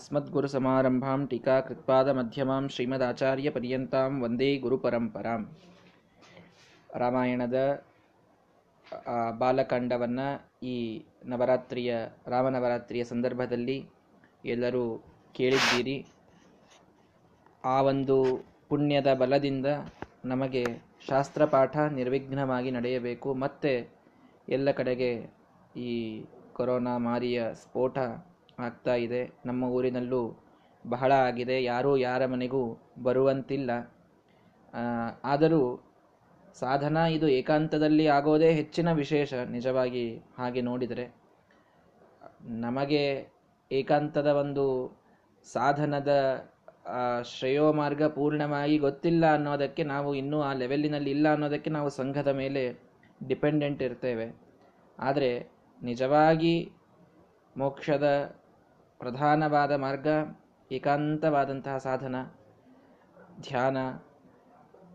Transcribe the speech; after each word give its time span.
अस्मद्गुरुसमारम्भां 0.00 1.20
ಟೀಕಾಕೃತ್ಪಾದಮಧ್ಯಮಾಂ 1.26 2.64
ಶ್ರೀಮದಾಚಾರ್ಯಪರ್ಯಂತಾಂ 2.70 4.12
ವಂದೇ 4.22 4.48
ಗುರುಪರಂಪರಾಂ 4.56 5.42
ರಾಮಾಯಣದ 6.96 7.58
ಬಾಲಕಾಂಡವನ್ನು 9.38 10.26
ಈ 10.66 10.76
ನವರಾತ್ರಿಯ 11.26 11.92
ರಾಮನವರಾತ್ರಿಯ 12.26 13.04
ಸಂದರ್ಭದಲ್ಲಿ 13.04 13.78
ಎಲ್ಲರೂ 14.46 14.84
ಕೇಳಿದ್ದೀರಿ 15.34 15.96
ಆ 17.64 17.78
ಒಂದು 17.82 18.16
ಪುಣ್ಯದ 18.68 19.10
ಬಲದಿಂದ 19.14 19.68
ನಮಗೆ 20.24 20.64
ಶಾಸ್ತ್ರಪಾಠ 21.08 21.76
ನಿರ್ವಿಘ್ನವಾಗಿ 21.94 22.70
ನಡೆಯಬೇಕು 22.70 23.30
ಮತ್ತೆ 23.36 23.74
ಎಲ್ಲ 24.48 24.70
ಕಡೆಗೆ 24.72 25.12
ಈ 25.82 25.90
ಕೊರೋನಾ 26.52 26.96
ಮಾರಿಯ 27.00 27.40
ಸ್ಫೋಟ 27.54 27.98
ಆಗ್ತಾ 28.65 28.95
ಇದೆ. 29.05 29.21
ನಮ್ಮ 29.45 29.63
ಊರಿನಲ್ಲೂ 29.77 30.21
ಬಹಳ 30.85 31.11
ಆಗಿದೆ. 31.27 31.57
ಯಾರೂ 31.63 31.91
ಯಾರ 32.07 32.21
ಮನೆಗೂ 32.25 32.63
ಬರುವಂತಿಲ್ಲ. 33.03 33.71
ಆದರೂ 35.23 35.63
ಸಾಧನ 36.55 36.97
ಇದು 37.17 37.27
ಏಕಾಂತದಲ್ಲಿ 37.39 38.05
ಆಗೋದೇ 38.17 38.49
ಹೆಚ್ಚಿನ 38.51 38.89
ವಿಶೇಷ. 38.93 39.33
ನಿಜವಾಗಿ 39.55 40.05
ಹಾಗೆ 40.37 40.61
ನೋಡಿದರೆ 40.61 41.05
ನಮಗೆ 42.65 43.03
ಏಕಾಂತದ 43.71 44.29
ಒಂದು 44.43 44.65
ಸಾಧನದ 45.47 46.11
ಶ್ರೇಯೋ 47.31 47.65
ಮಾರ್ಗ 47.73 48.03
ಪೂರ್ಣವಾಗಿ 48.15 48.77
ಗೊತ್ತಿಲ್ಲ 48.77 49.25
ಅನ್ನೋದಕ್ಕೆ 49.33 49.83
ನಾವು 49.83 50.09
ಇನ್ನೂ 50.15 50.37
ಆ 50.41 50.51
ಲೆವೆಲ್ಲಿನಲ್ಲಿ 50.53 51.11
ಇಲ್ಲ 51.11 51.27
ಅನ್ನೋದಕ್ಕೆ 51.33 51.69
ನಾವು 51.69 51.89
ಸಂಘದ 51.89 52.31
ಮೇಲೆ 52.41 52.63
ಡಿಪೆಂಡೆಂಟ್ 53.21 53.81
ಇರ್ತೇವೆ. 53.87 54.27
ಆದರೆ 54.99 55.31
ನಿಜವಾಗಿ 55.81 56.55
ಮೋಕ್ಷದ 57.55 58.07
ಪ್ರಧಾನವಾದ 59.01 59.75
ಮಾರ್ಗ, 59.75 60.07
ಏಕಾಂತವಾದಂತಹ 60.71 61.77
ಸಾಧನ, 61.77 62.15
ಧ್ಯಾನ 63.41 63.77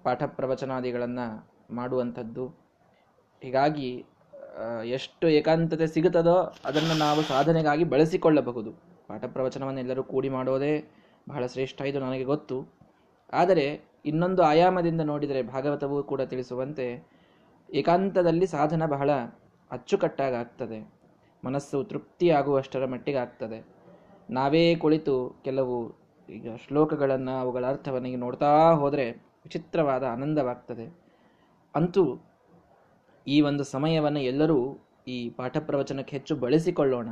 ಪಾಠ 0.03 0.23
ಪ್ರವಚನಾದಿಗಳನ್ನು 0.23 1.49
ಮಾಡುವಂಥದ್ದು. 1.71 2.49
ಹೀಗಾಗಿ 3.43 4.07
ಎಷ್ಟು 4.84 5.29
ಏಕಾಂತತೆ 5.29 5.87
ಸಿಗುತ್ತದೋ 5.87 6.55
ಅದನ್ನು 6.65 6.99
ನಾವು 6.99 7.23
ಸಾಧನೆಗಾಗಿ 7.23 7.84
ಬಳಸಿಕೊಳ್ಳಬಹುದು. 7.84 8.73
ಪಾಠ 9.07 9.25
ಪ್ರವಚನವನ್ನು 9.25 9.81
ಎಲ್ಲರೂ 9.81 10.03
ಕೂಡಿ 10.03 10.29
ಮಾಡೋದೇ 10.29 10.91
ಬಹಳ 11.29 11.47
ಶ್ರೇಷ್ಠ 11.47 11.83
ಇದು 11.83 12.01
ನನಗೆ 12.01 12.25
ಗೊತ್ತು. 12.25 12.69
ಆದರೆ, 13.33 13.81
ಇನ್ನೊಂದು 14.05 14.43
ಆಯಾಮದಿಂದ 14.43 15.01
ನೋಡಿದರೆ 15.01 15.43
ಭಾಗವತವೂ 15.43 16.03
ಕೂಡ 16.03 16.23
ತಿಳಿಸುವಂತೆ 16.23 17.09
ಏಕಾಂತದಲ್ಲಿ 17.75 18.47
ಸಾಧನ 18.47 18.87
ಬಹಳ 18.87 19.11
ಅಚ್ಚುಕಟ್ಟಾಗಿ 19.71 20.37
ಆಗ್ತದೆ 20.37 20.93
ಮನಸ್ಸು 21.45 21.84
ತೃಪ್ತಿಯಾಗುವಷ್ಟರ 21.84 22.87
ಮಟ್ಟಿಗೆ 22.87 23.19
ಆಗ್ತದೆ 23.19 23.76
ನಾವೇ 24.31 24.75
ಕುಳಿತು 24.75 25.43
ಕೆಲವು 25.45 25.77
ಈಗ 26.29 26.55
ಶ್ಲೋಕಗಳನ್ನು 26.67 27.41
ಅವುಗಳ 27.41 27.67
ಅರ್ಥವನಿಗೆ 27.67 28.17
ನೋಡ್ತಾ 28.17 28.73
ಹೋದರೆ 28.73 29.11
ವಿಚಿತ್ರವಾದ 29.11 30.05
ಆನಂದವಾಗ್ತದೆ. 30.05 30.87
ಅಂತೂ 31.75 32.27
ಈ 33.27 33.41
ಒಂದು 33.41 33.65
ಸಮಯವನ್ನು 33.65 34.21
ಎಲ್ಲರೂ 34.21 34.79
ಈ 35.09 35.31
ಪಾಠ 35.31 35.57
ಪ್ರವಚನಕ್ಕೆ 35.59 36.17
ಹೆಚ್ಚು 36.17 36.37
ಬಳಸಿಕೊಳ್ಳೋಣ. 36.37 37.09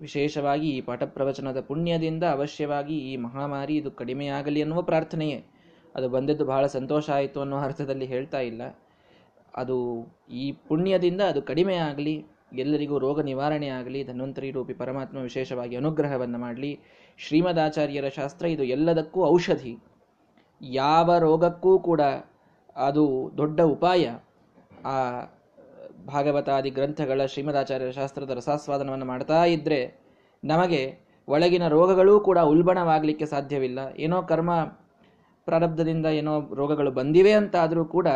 ವಿಶೇಷವಾಗಿ 0.00 0.68
ಈ 0.68 0.80
ಪಾಠ 0.80 1.02
ಪ್ರವಚನದ 1.02 1.60
ಪುಣ್ಯದಿಂದ 1.60 2.24
ಅವಶ್ಯವಾಗಿ 2.24 3.12
ಈ 3.12 3.16
ಮಹಾಮಾರಿ 3.16 3.76
ಇದು 3.76 3.90
ಕಡಿಮೆಯಾಗಲಿ 3.90 4.62
ಅನ್ನುವ 4.62 4.82
ಪ್ರಾರ್ಥನೆಯೇ. 4.82 5.44
ಅದು 5.94 6.08
ಬಂದದ್ದು 6.08 6.44
ಬಹಳ 6.44 6.66
ಸಂತೋಷ 6.66 7.10
ಆಯಿತು 7.10 7.40
ಅನ್ನೋ 7.40 7.58
ಅರ್ಥದಲ್ಲಿ 7.58 8.04
ಹೇಳ್ತಾ 8.04 8.40
ಇಲ್ಲ. 8.40 8.62
ಅದು 9.56 10.06
ಈ 10.30 10.52
ಪುಣ್ಯದಿಂದ 10.52 11.20
ಅದು 11.20 11.42
ಕಡಿಮೆ 11.42 11.76
ಎಲ್ಲರಿಗೂ 12.58 12.98
ರೋಗ 12.98 13.20
ನಿವಾರಣೆ 13.20 13.68
ಆಗಲಿ, 13.68 14.04
ಧನ್ವಂತರಿ 14.04 14.50
ರೂಪಿ 14.50 14.74
ಪರಮಾತ್ಮ 14.74 15.18
ವಿಶೇಷವಾಗಿ 15.18 15.76
ಅನುಗ್ರಹವನ್ನು 15.76 16.38
ಮಾಡಲಿ. 16.38 16.78
ಶ್ರೀಮದಾಚಾರ್ಯರ 17.18 18.08
ಶಾಸ್ತ್ರ 18.08 18.46
ಇದು 18.46 18.64
ಎಲ್ಲದಕ್ಕೂ 18.64 19.24
ಔಷಧಿ. 19.24 19.78
ಯಾವ 20.60 21.18
ರೋಗಕ್ಕೂ 21.18 21.78
ಕೂಡ 21.78 22.00
ಅದು 22.76 23.32
ದೊಡ್ಡ 23.36 23.60
ಉಪಾಯ. 23.60 24.10
ಆ 24.84 24.96
ಭಾಗವತಾದಿ 26.06 26.70
ಗ್ರಂಥಗಳ 26.70 27.24
ಶ್ರೀಮದಾಚಾರ್ಯರ 27.24 27.90
ಶಾಸ್ತ್ರದ 27.90 28.30
ರಸಾಸ್ವಾದನವನ್ನು 28.30 29.04
ಮಾಡ್ತಾ 29.04 29.44
ಇದ್ದರೆ 29.44 30.02
ನಮಗೆ 30.44 31.12
ಒಳಗಿನ 31.28 31.68
ರೋಗಗಳೂ 31.68 32.20
ಕೂಡ 32.20 32.38
ಉಲ್ಬಣವಾಗಲಿಕ್ಕೆ 32.38 33.26
ಸಾಧ್ಯವಿಲ್ಲ. 33.26 33.78
ಏನೋ 33.96 34.22
ಕರ್ಮ 34.22 34.50
ಪ್ರಾರಬ್ಧದಿಂದ 35.44 36.06
ಏನೋ 36.06 36.54
ರೋಗಗಳು 36.54 36.90
ಬಂದಿವೆ 36.90 37.32
ಅಂತಾದರೂ 37.32 37.84
ಕೂಡ 37.84 38.08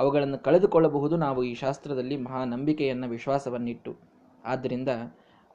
ಅವುಗಳನ್ನು 0.00 0.38
ಕಳೆದುಕೊಳ್ಳಬಹುದು. 0.38 1.16
ನಾವು 1.16 1.40
ಈ 1.44 1.54
ಶಾಸ್ತ್ರದಲ್ಲಿ 1.54 2.16
ಮಹಾ 2.16 2.40
ನಂಬಿಕೆಯನ್ನು 2.44 3.08
ವಿಶ್ವಾಸವನ್ನಿಟ್ಟು. 3.08 3.92
ಆದ್ದರಿಂದ 4.44 4.88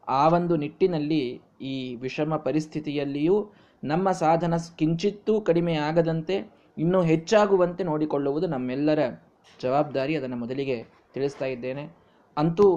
ಆ 0.07 0.23
ಒಂದು 0.27 0.55
ನಿಟ್ಟಿನಲ್ಲಿ 0.55 1.21
ಈ 1.61 1.75
ವಿಷಮ 1.95 2.35
ಪರಿಸ್ಥಿತಿಯಲ್ಲಿಯೂ 2.37 3.37
ನಮ್ಮ 3.83 4.11
ಸಾಧನ 4.23 4.53
ಕಿಂಚಿತ್ತೂ 4.77 5.33
ಕಡಿಮೆ 5.41 5.73
ಆಗದಂತೆ, 5.87 6.35
ಇನ್ನೂ 6.77 6.99
ಹೆಚ್ಚಾಗುವಂತೆ 7.01 7.83
ನೋಡಿಕೊಳ್ಳುವುದು 7.83 8.47
ನಮ್ಮೆಲ್ಲರ 8.47 8.99
ಜವಾಬ್ದಾರಿ. 9.63 10.13
ಅದನ್ನು 10.15 10.37
ಮೊದಲಿಗೆ 10.37 10.77
ತಿಳಿಸ್ತಾ 11.13 11.45
ಇದ್ದೇನೆ. 11.45 11.83
ಅಂತೂ 12.37 12.67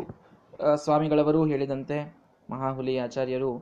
ಸ್ವಾಮಿಗಳವರು 0.75 1.41
ಹೇಳಿದಂತೆ 1.47 1.97
ಮಹಾಹುಲಿ 2.51 2.95
ಆಚಾರ್ಯರು 2.99 3.53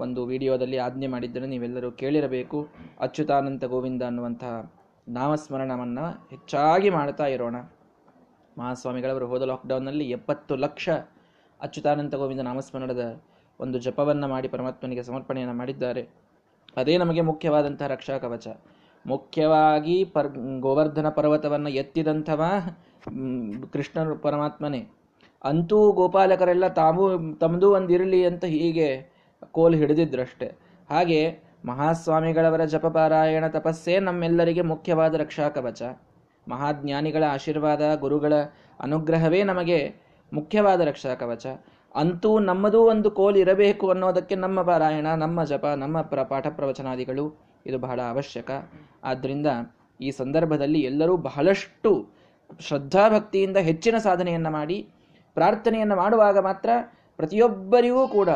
ಒಂದು 0.00 0.20
ವಿಡಿಯೋದಲ್ಲಿ 0.24 0.78
ಆಜ್ಞೆ 0.78 1.06
ಮಾಡಿದ್ದರೆ 1.06 1.46
ನೀವೆಲ್ಲರೂ 1.46 1.88
ಕೇಳಿರಬೇಕು. 1.92 2.58
ಅಚ್ಯುತಾನಂತ 3.00 3.64
ಗೋವಿಂದ 3.64 4.02
ಅನ್ನುವಂತಹ 4.02 4.54
ನಾಮಸ್ಮರಣವನ್ನು 5.10 6.04
ಹೆಚ್ಚಾಗಿ 6.30 6.90
ಮಾಡ್ತಾ 6.90 7.26
ಇರೋಣ. 7.26 7.56
ಮಹಾಸ್ವಾಮಿಗಳವರು 8.58 9.26
ಹೋದ 9.26 9.42
ಲಾಕ್ಡೌನ್ನಲ್ಲಿ 9.42 10.10
ಎಪ್ಪತ್ತು 10.10 10.56
ಲಕ್ಷ 10.56 10.88
ಅಚ್ಯುತಾನಂದ 11.60 12.14
ಗೋವಿಂದ 12.14 12.40
ನಾಮಸ್ಮರಣದ 12.40 13.20
ಒಂದು 13.60 13.78
ಜಪವನ್ನು 13.78 14.28
ಮಾಡಿ 14.28 14.48
ಪರಮಾತ್ಮನಿಗೆ 14.48 15.02
ಸಮರ್ಪಣೆಯನ್ನು 15.02 15.54
ಮಾಡಿದ್ದಾರೆ. 15.54 16.08
ಅದೇ 16.76 16.98
ನಮಗೆ 16.98 17.20
ಮುಖ್ಯವಾದಂತಹ 17.20 17.86
ರಕ್ಷಾ 17.86 18.18
ಕವಚ. 18.18 18.48
ಮುಖ್ಯವಾಗಿ 19.06 20.04
ಪರ್, 20.04 20.28
ಗೋವರ್ಧನ 20.60 21.08
ಪರ್ವತವನ್ನು 21.08 21.70
ಎತ್ತಿದಂಥವ 21.70 22.42
ಕೃಷ್ಣ 23.72 24.12
ಪರಮಾತ್ಮನೇ. 24.12 24.88
ಅಂತೂ 25.44 25.92
ಗೋಪಾಲಕರೆಲ್ಲ 25.92 26.68
ತಾವು 26.68 27.04
ತಮ್ಮದೂ 27.34 27.74
ಒಂದಿರಲಿ 27.74 28.26
ಅಂತ 28.26 28.44
ಹೀಗೆ 28.44 28.88
ಕೋಲ್ 29.50 29.74
ಹಿಡಿದಿದ್ರಷ್ಟೆ. 29.74 30.48
ಹಾಗೆ 30.90 31.49
ಮಹಾಸ್ವಾಮಿಗಳವರ 31.64 32.64
ಜಪಪಾರಾಯಣ 32.64 33.46
ತಪಸ್ಸೇ 33.46 33.98
ನಮ್ಮೆಲ್ಲರಿಗೆ 33.98 34.60
ಮುಖ್ಯವಾದ 34.60 35.14
ರಕ್ಷಾ 35.14 35.48
ಕವಚ. 35.48 35.82
ಮಹಾಜ್ಞಾನಿಗಳ 36.48 37.24
ಆಶೀರ್ವಾದ, 37.32 37.94
ಗುರುಗಳ 37.94 38.32
ಅನುಗ್ರಹವೇ 38.80 39.42
ನಮಗೆ 39.42 39.94
ಮುಖ್ಯವಾದ 40.32 40.80
ರಕ್ಷಾ 40.80 41.14
ಕವಚ. 41.14 41.46
ಅಂತೂ 41.94 42.38
ನಮ್ಮದೂ 42.38 42.80
ಒಂದು 42.82 43.10
ಕೋಲ್ 43.10 43.36
ಇರಬೇಕು 43.36 43.90
ಅನ್ನೋದಕ್ಕೆ 43.90 44.34
ನಮ್ಮ 44.34 44.62
ಪಾರಾಯಣ, 44.62 45.06
ನಮ್ಮ 45.06 45.44
ಜಪ, 45.44 45.66
ನಮ್ಮ 45.66 46.00
ಪ್ರ, 46.00 46.22
ಪಾಠ 46.22 46.46
ಪ್ರವಚನಾದಿಗಳು 46.46 47.50
ಇದು 47.66 47.78
ಬಹಳ 47.78 48.00
ಅವಶ್ಯಕ. 48.10 48.50
ಆದ್ದರಿಂದ 49.04 49.46
ಈ 50.00 50.10
ಸಂದರ್ಭದಲ್ಲಿ 50.10 50.80
ಎಲ್ಲರೂ 50.80 51.16
ಬಹಳಷ್ಟು 51.16 52.14
ಶ್ರದ್ಧಾಭಕ್ತಿಯಿಂದ 52.60 53.56
ಹೆಚ್ಚಿನ 53.56 53.98
ಸಾಧನೆಯನ್ನು 53.98 54.50
ಮಾಡಿ, 54.50 54.88
ಪ್ರಾರ್ಥನೆಯನ್ನು 55.34 55.96
ಮಾಡುವಾಗ 55.96 56.38
ಮಾತ್ರ 56.38 56.70
ಪ್ರತಿಯೊಬ್ಬರಿಗೂ 57.16 58.08
ಕೂಡ 58.08 58.28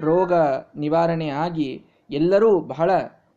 ರೋಗ 0.00 0.32
ನಿವಾರಣೆ 0.76 1.28
ಆಗಿ 1.28 1.84
ಎಲ್ಲರೂ 2.12 2.50
ಬಹಳ 2.72 2.90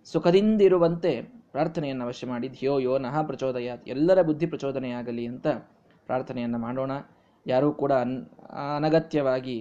ಸುಖದಿಂದಿರುವಂತೆ 0.07 1.11
ಪ್ರಾರ್ಥನೆಯನ್ನು 1.53 2.03
ಅವಶ್ಯ 2.07 2.25
ಮಾಡಿ 2.27 2.47
ಧಿಯೋ 2.57 2.73
ಯೋ 2.79 2.93
ನಹ 2.97 3.21
ಪ್ರಚೋದಯ 3.21 3.69
ಎಲ್ಲರ 3.87 4.19
ಬುದ್ಧಿ 4.21 4.47
ಪ್ರಚೋದನೆಯಾಗಲಿ 4.47 5.25
ಅಂತ 5.31 5.47
ಪ್ರಾರ್ಥನೆಯನ್ನು 6.09 6.59
ಮಾಡೋಣ. 6.59 6.91
ಯಾರೂ 7.45 7.67
ಕೂಡ 7.81 7.91
ಅನ್, 8.03 8.15
ಅನಗತ್ಯವಾಗಿ 8.75 9.57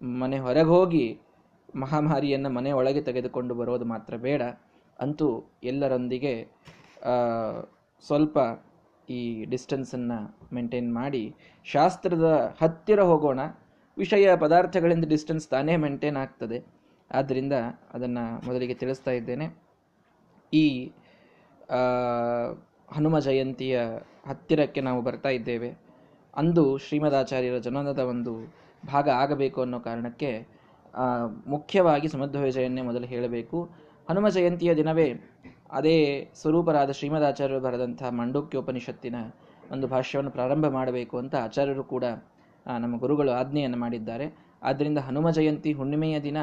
ಮನೆ 0.00 0.38
ಹೊರಗೆ 0.38 0.70
ಹೋಗಿ 0.72 1.04
ಮಹಾಮಾರಿಯನ್ನು 1.74 2.50
ಮನೆ 2.50 2.70
ಒಳಗೆ 2.72 3.02
ತೆಗೆದುಕೊಂಡು 3.08 3.54
ಬರೋದು 3.54 3.84
ಮಾತ್ರ 3.84 4.14
ಬೇಡ. 4.26 4.42
ಅಂತೂ 4.98 5.28
ಎಲ್ಲರೊಂದಿಗೆ 5.64 6.34
ಸ್ವಲ್ಪ 8.04 8.38
ಈ 9.08 9.20
ಡಿಸ್ಟೆನ್ಸನ್ನು 9.44 10.18
ಮೇಂಟೈನ್ 10.54 10.90
ಮಾಡಿ, 10.94 11.22
ಶಾಸ್ತ್ರದ 11.64 12.26
ಹತ್ತಿರ 12.60 13.00
ಹೋಗೋಣ. 13.10 13.40
ವಿಷಯ 13.96 14.36
ಪದಾರ್ಥಗಳಿಂದ 14.36 15.06
ಡಿಸ್ಟೆನ್ಸ್ 15.14 15.48
ತಾನೇ 15.48 15.74
ಮೇಂಟೈನ್ 15.76 16.18
ಆಗ್ತದೆ. 16.24 16.58
ಆದ್ದರಿಂದ 17.18 17.54
ಅದನ್ನು 17.94 18.24
ಮೊದಲಿಗೆ 18.46 18.74
ತಿಳಿಸ್ತಾ 18.74 19.10
ಇದ್ದೇನೆ. 19.10 19.46
ಈ 20.52 20.64
ಹನುಮ 22.96 23.16
ಜಯಂತಿಯ 23.18 23.76
ಹತ್ತಿರಕ್ಕೆ 24.28 24.80
ನಾವು 24.80 25.00
ಬರ್ತಾ 25.02 25.28
ಇದ್ದೇವೆ. 25.28 25.70
ಅಂದು 26.36 26.64
ಶ್ರೀಮದಾಚಾರ್ಯರ 26.78 27.58
ಜನನದ 27.58 28.02
ಒಂದು 28.12 28.32
ಭಾಗ 28.82 29.06
ಆಗಬೇಕು 29.22 29.58
ಅನ್ನೋ 29.60 29.78
ಕಾರಣಕ್ಕೆ 29.80 30.30
ಮುಖ್ಯವಾಗಿ 31.46 32.08
ಸಮುದ್ರ 32.08 32.38
ವಿಜಯನ್ನೇ 32.40 32.82
ಮೊದಲು 32.82 33.06
ಹೇಳಬೇಕು. 33.06 33.58
ಹನುಮ 34.10 34.28
ಜಯಂತಿಯ 34.28 34.70
ದಿನವೇ 34.74 35.08
ಅದೇ 35.70 35.96
ಸ್ವರೂಪರಾದ 36.40 36.90
ಶ್ರೀಮದಾಚಾರ್ಯರು 36.90 37.60
ಬರೆದಂಥ 37.60 38.02
ಮಂಡೋಕ್ಯೋಪನಿಷತ್ತಿನ 38.20 39.16
ಒಂದು 39.72 39.86
ಭಾಷ್ಯವನ್ನು 39.88 40.30
ಪ್ರಾರಂಭ 40.30 40.66
ಮಾಡಬೇಕು 40.78 41.14
ಅಂತ 41.18 41.34
ಆಚಾರ್ಯರು 41.46 41.84
ಕೂಡ 41.84 42.04
ನಮ್ಮ 42.78 42.94
ಗುರುಗಳು 42.98 43.30
ಆಜ್ಞೆಯನ್ನು 43.32 43.78
ಮಾಡಿದ್ದಾರೆ. 43.78 44.26
ಆದ್ದರಿಂದ 44.62 44.98
ಹನುಮ 44.98 45.30
ಜಯಂತಿ 45.30 45.70
ಹುಣ್ಣಿಮೆಯ 45.72 46.16
ದಿನ 46.20 46.38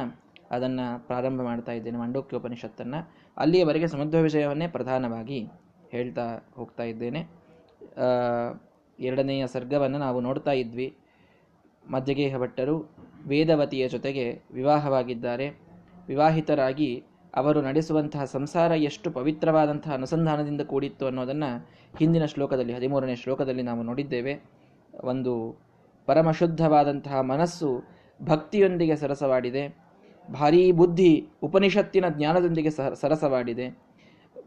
ಅದನ್ನು 0.51 1.07
ಪ್ರಾರಂಭ 1.07 1.41
ಮಾಡ್ತಾ 1.41 1.71
ಇದ್ದೇನೆ, 1.71 1.97
ಮಂಡೋಕ್ಯೋಪನಿಷತ್ತನ್ನು. 1.97 3.11
ಅಲ್ಲಿಯವರೆಗೆ 3.37 3.87
ಸಮುದ್ರ 3.87 4.19
ವಿಷಯವನ್ನೇ 4.19 4.67
ಪ್ರಧಾನವಾಗಿ 4.67 5.47
ಹೇಳ್ತಾ 5.91 6.39
ಹೋಗ್ತಾ 6.55 6.83
ಇದ್ದೇನೆ. 6.83 7.27
ಎರಡನೆಯ 8.99 9.47
ಸರ್ಗವನ್ನು 9.47 9.97
ನಾವು 9.97 10.19
ನೋಡ್ತಾ 10.19 10.51
ಇದ್ವಿ. 10.51 10.97
ಮಧ್ಯಗೇಹ 11.89 12.37
ಭಟ್ಟರು 12.37 12.95
ವೇದವತಿಯ 13.27 13.87
ಜೊತೆಗೆ 13.87 14.41
ವಿವಾಹವಾಗಿದ್ದಾರೆ. 14.51 15.49
ವಿವಾಹಿತರಾಗಿ 16.07 17.03
ಅವರು 17.35 17.61
ನಡೆಸುವಂತಹ 17.61 18.23
ಸಂಸಾರ 18.23 18.71
ಎಷ್ಟು 18.71 19.11
ಪವಿತ್ರವಾದಂತಹ 19.11 19.93
ಅನುಸಂಧಾನದಿಂದ 19.93 20.61
ಕೂಡಿತ್ತು 20.61 21.05
ಅನ್ನೋದನ್ನು 21.05 21.67
ಹಿಂದಿನ 21.97 22.25
ಶ್ಲೋಕದಲ್ಲಿ, 22.25 22.73
ಹದಿಮೂರನೇ 22.73 23.15
ಶ್ಲೋಕದಲ್ಲಿ 23.15 23.61
ನಾವು 23.61 23.83
ನೋಡಿದ್ದೇವೆ. 23.83 24.43
ಒಂದು 25.03 25.33
ಪರಮಶುದ್ಧವಾದಂತಹ 26.05 27.21
ಮನಸ್ಸು 27.21 27.83
ಭಕ್ತಿಯೊಂದಿಗೆ 28.21 28.95
ಸರಸವಾಡಿದೆ. 28.95 29.86
ಭಾರೀ 30.31 30.71
ಬುದ್ಧಿ 30.71 31.27
ಉಪನಿಷತ್ತಿನ 31.43 32.05
ಜ್ಞಾನದೊಂದಿಗೆ 32.09 32.69
ಸರಸವಾಡಿದೆ. 32.69 33.77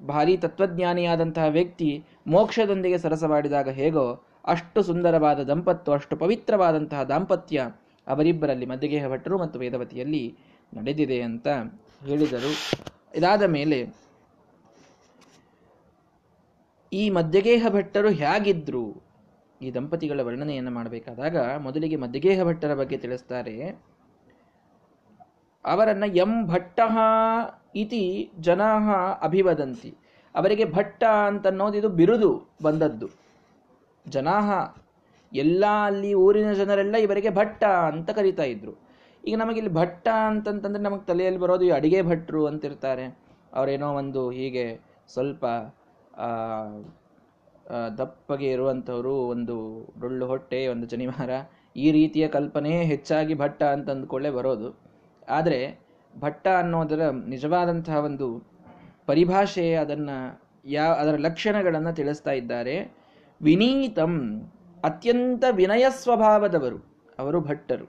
ಭಾರೀ 0.07 0.37
ತತ್ವಜ್ಞಾನಿಯಾದಂತಹ 0.37 1.45
ವ್ಯಕ್ತಿ 1.45 2.05
ಮೋಕ್ಷದೊಂದಿಗೆ 2.27 2.99
ಸರಸವಾಡಿದಾಗ 2.99 3.69
ಹೇಗೋ 3.69 4.23
ಅಷ್ಟು 4.45 4.83
ಸುಂದರವಾದ 4.83 5.41
ದಂಪತ್ತು, 5.43 5.93
ಅಷ್ಟು 5.93 6.17
ಪವಿತ್ರವಾದಂತಹ 6.17 7.03
ದಾಂಪತ್ಯ 7.03 7.67
ಅವರಿಬ್ಬರಲ್ಲಿ 8.07 8.67
ಮಧ್ಯಗೇಹ 8.67 9.09
ಭಟ್ಟರು 9.09 9.39
ಮತ್ತು 9.39 9.59
ವೇದವತಿಯಲ್ಲಿ 9.59 10.39
ನಡೆದಿದೆ 10.75 11.21
ಅಂತ 11.21 11.49
ಹೇಳಿದರು. 12.07 12.53
ಇದಾದ 13.17 13.43
ಮೇಲೆ 13.43 13.79
ಈ 16.93 17.11
ಮಧ್ಯಗೇಹ 17.11 17.67
ಭಟ್ಟರು 17.69 18.11
ಹೇಗಿದ್ರು? 18.11 19.03
ಈ 19.63 19.75
ದಂಪತಿಗಳ 19.75 20.21
ವರ್ಣನೆಯನ್ನು 20.21 20.71
ಮಾಡಬೇಕಾದಾಗ 20.71 21.57
ಮೊದಲಿಗೆ 21.57 21.97
ಮಧ್ಯಗೇಹ 21.97 22.45
ಭಟ್ಟರ 22.45 22.75
ಬಗ್ಗೆ 22.75 22.97
ತಿಳಿಸ್ತಾರೆ. 22.97 23.57
ಅವರನ್ನ 25.65 26.05
ಎಂ 26.25 26.33
ಭಟ್ಟ 26.53 26.81
ಇತಿ 27.77 28.03
ಜನಾ 28.41 28.69
ಅಭಿವದಂತಿ. 29.27 29.91
ಅವರಿಗೆ 30.35 30.65
ಭಟ್ಟ 30.77 31.03
ಅಂತನ್ನೋದು 31.31 31.77
ಇದು 31.81 31.89
ಬಿರುದು 32.01 32.31
ಬಂದದ್ದು. 32.63 33.09
ಜನಾಹ 34.07 34.51
ಎಲ್ಲ 35.33 35.65
ಅಲ್ಲಿ 35.87 36.13
ಊರಿನ 36.25 36.53
ಜನರೆಲ್ಲ 36.53 36.97
ಇವರಿಗೆ 36.97 37.31
ಭಟ್ಟ 37.31 37.63
ಅಂತ 37.91 38.11
ಕರಿತಾ 38.11 38.47
ಇದ್ರು. 38.55 38.73
ಈಗ 39.25 39.35
ನಮಗಿಲ್ಲಿ 39.37 39.73
ಭಟ್ಟ 39.75 40.09
ಅಂತಂತಂದ್ರೆ 40.29 40.83
ನಮಗೆ 40.83 41.05
ತಲೆಯಲ್ಲಿ 41.07 41.41
ಬರೋದು 41.41 41.65
ಈ 41.65 41.71
ಅಡಿಗೆ 41.71 42.01
ಭಟ್ರು 42.03 42.43
ಅಂತಿರ್ತಾರೆ. 42.47 43.07
ಅವರೇನೋ 43.55 43.89
ಒಂದು 43.93 44.23
ಹೀಗೆ 44.31 44.67
ಸ್ವಲ್ಪ 45.09 45.45
ದಪ್ಪಗೆ 47.99 48.49
ಇರುವಂಥವರು 48.51 49.15
ಒಂದು 49.35 49.57
ಡೊಳ್ಳು 50.01 50.25
ಹೊಟ್ಟೆ, 50.27 50.61
ಒಂದು 50.69 50.87
ಜನಿವಾರ 50.87 51.31
ಈ 51.77 51.89
ರೀತಿಯ 51.93 52.25
ಕಲ್ಪನೆ 52.29 52.73
ಹೆಚ್ಚಾಗಿ 52.93 53.35
ಭಟ್ಟ 53.35 53.63
ಅಂತ 53.75 53.89
ಅಂದ್ಕೊಳ್ಳೆ 53.91 54.31
ಬರೋದು. 54.31 54.90
ಆದರೆ 55.31 55.61
ಭಟ್ಟ 56.15 56.49
ಅನ್ನೋದರ 56.49 57.03
ನಿಜವಾದಂತಹ 57.11 57.99
ಒಂದು 57.99 58.29
ಪರಿಭಾಷೆ 59.07 59.75
ಅದನ್ನು 59.75 60.17
ಯಾವ 60.65 60.93
ಅದರ 60.93 61.17
ಲಕ್ಷಣಗಳನ್ನು 61.19 61.93
ತಿಳಿಸ್ತಾ 61.95 62.33
ಇದ್ದಾರೆ. 62.33 62.75
ವಿನೀತಂ 63.43 64.15
ಅತ್ಯಂತ 64.85 65.45
ವಿನಯ 65.51 65.85
ಸ್ವಭಾವದವರು, 65.91 66.79
ಅವರು 67.19 67.41
ಭಟ್ಟರು. 67.41 67.87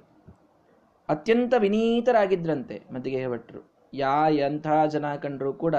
ಅತ್ಯಂತ 1.10 1.54
ವಿನೀತರಾಗಿದ್ರಂತೆ 1.58 2.78
ಮದ್ದಿಗೆ 2.94 3.28
ಭಟ್ಟರು 3.28 3.62
ಯಾ 3.94 4.16
ಎಂಥ 4.30 4.68
ಜನ 4.92 5.06
ಕಂಡರೂ 5.16 5.54
ಕೂಡ 5.54 5.76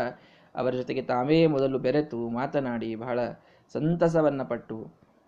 ಅವರ 0.54 0.72
ಜೊತೆಗೆ 0.72 1.02
ತಾವೇ 1.02 1.38
ಮೊದಲು 1.46 1.78
ಬೆರೆತು 1.78 2.18
ಮಾತನಾಡಿ 2.28 2.90
ಬಹಳ 2.94 3.20
ಸಂತಸವನ್ನು 3.72 4.44
ಪಟ್ಟು, 4.48 4.78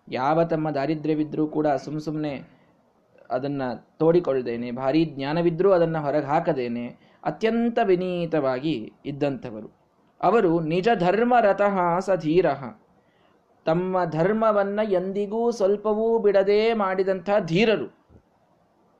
ಯಾವ 0.07 0.43
ತಮ್ಮ 0.43 0.69
ದಾರಿದ್ರ್ಯವಿದ್ದರೂ 0.69 1.47
ಕೂಡ 1.47 1.67
ಸುಮ್ಮ 1.67 1.99
ಸುಮ್ಮನೆ 1.99 2.33
ಅದನ್ನ 3.31 3.61
ತೋಡಿಕೊಳ್ಳದೇನೆ 3.97 4.71
ಭಾರಿ 4.71 5.05
ಜ್ಞಾನವಿದ್ರೂ 5.05 5.71
ಅದನ್ನು 5.71 6.01
ಹೊರಗೆ 6.01 6.25
ಹಾಕದೇನೆ 6.25 6.87
ಅತ್ಯಂತ 7.23 7.79
ವಿನೀತವಾಗಿ 7.83 8.93
ಇದ್ದಂಥವರು. 9.05 9.85
ಅವರು 10.21 10.59
ನಿಜ 10.59 10.89
ಧರ್ಮ 10.99 11.33
ರಥಃ 11.41 11.99
ಸಧೀರ. 11.99 12.45
ತಮ್ಮ 13.65 14.05
ಧರ್ಮವನ್ನ 14.05 14.79
ಎಂದಿಗೂ 14.89 15.51
ಸ್ವಲ್ಪವೂ 15.51 16.19
ಬಿಡದೆ 16.19 16.73
ಮಾಡಿದಂಥ 16.73 17.29
ಧೀರರು. 17.39 17.95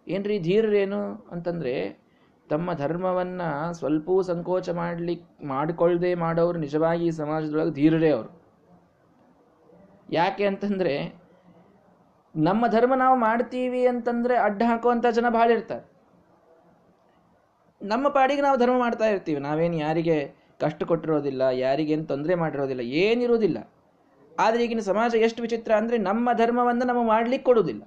ಏನ್ರಿ 0.07 0.39
ಧೀರರೇನು 0.39 1.27
ಅಂತಂದ್ರೆ, 1.31 2.05
ತಮ್ಮ 2.49 2.73
ಧರ್ಮವನ್ನ 2.73 3.41
ಸ್ವಲ್ಪವೂ 3.71 4.21
ಸಂಕೋಚ 4.21 4.69
ಮಾಡಲಿ 4.69 5.21
ಮಾಡಿಕೊಳ್ಳದೆ 5.43 6.15
ಮಾಡೋರು 6.15 6.59
ನಿಜವಾಗಿ 6.59 7.05
ಈ 7.05 7.09
ಸಮಾಜದೊಳಗೆ 7.09 7.71
ಧೀರರೇ 7.71 8.09
ಅವರು. 8.09 8.41
ಯಾಕೆ 10.11 10.45
ಅಂತಂದ್ರೆ 10.45 11.24
ನಮ್ಮ 12.35 12.67
ಧರ್ಮ 12.75 12.93
ನಾವು 13.03 13.15
ಮಾಡ್ತೀವಿ 13.25 13.81
ಅಂತಂದ್ರೆ 13.91 14.35
ಅಡ್ಡ 14.47 14.61
ಹಾಕುವಂತ 14.69 15.07
ಜನ 15.17 15.27
ಬಹಳ 15.35 15.47
ಇರ್ತಾರೆ. 15.55 15.83
ನಮ್ಮ 17.81 18.05
ಪಾಡಿಗೆ 18.15 18.43
ನಾವು 18.45 18.57
ಧರ್ಮ 18.63 18.75
ಮಾಡ್ತಾ 18.83 19.07
ಇರ್ತೀವಿ. 19.13 19.39
ನಾವೇನು 19.47 19.77
ಯಾರಿಗೆ 19.85 20.17
ಕಷ್ಟ 20.63 20.83
ಕೊಟ್ಟಿರೋದಿಲ್ಲ, 20.89 21.43
ಯಾರಿಗೇನು 21.65 22.05
ತೊಂದರೆ 22.11 22.33
ಮಾಡಿರೋದಿಲ್ಲ, 22.41 22.83
ಏನಿರೋದಿಲ್ಲ. 23.03 23.57
ಆದರೆ 24.31 24.61
ಈಗಿನ 24.65 24.83
ಸಮಾಜ 24.91 25.15
ಎಷ್ಟು 25.27 25.41
ವಿಚಿತ್ರ 25.45 25.71
ಅಂದರೆ 25.81 25.97
ನಮ್ಮ 26.09 26.29
ಧರ್ಮವನ್ನು 26.41 26.85
ನಾವು 26.91 27.03
ಮಾಡ್ಲಿಕ್ಕೆ 27.11 27.45
ಕೊಡುವುದಿಲ್ಲ. 27.49 27.83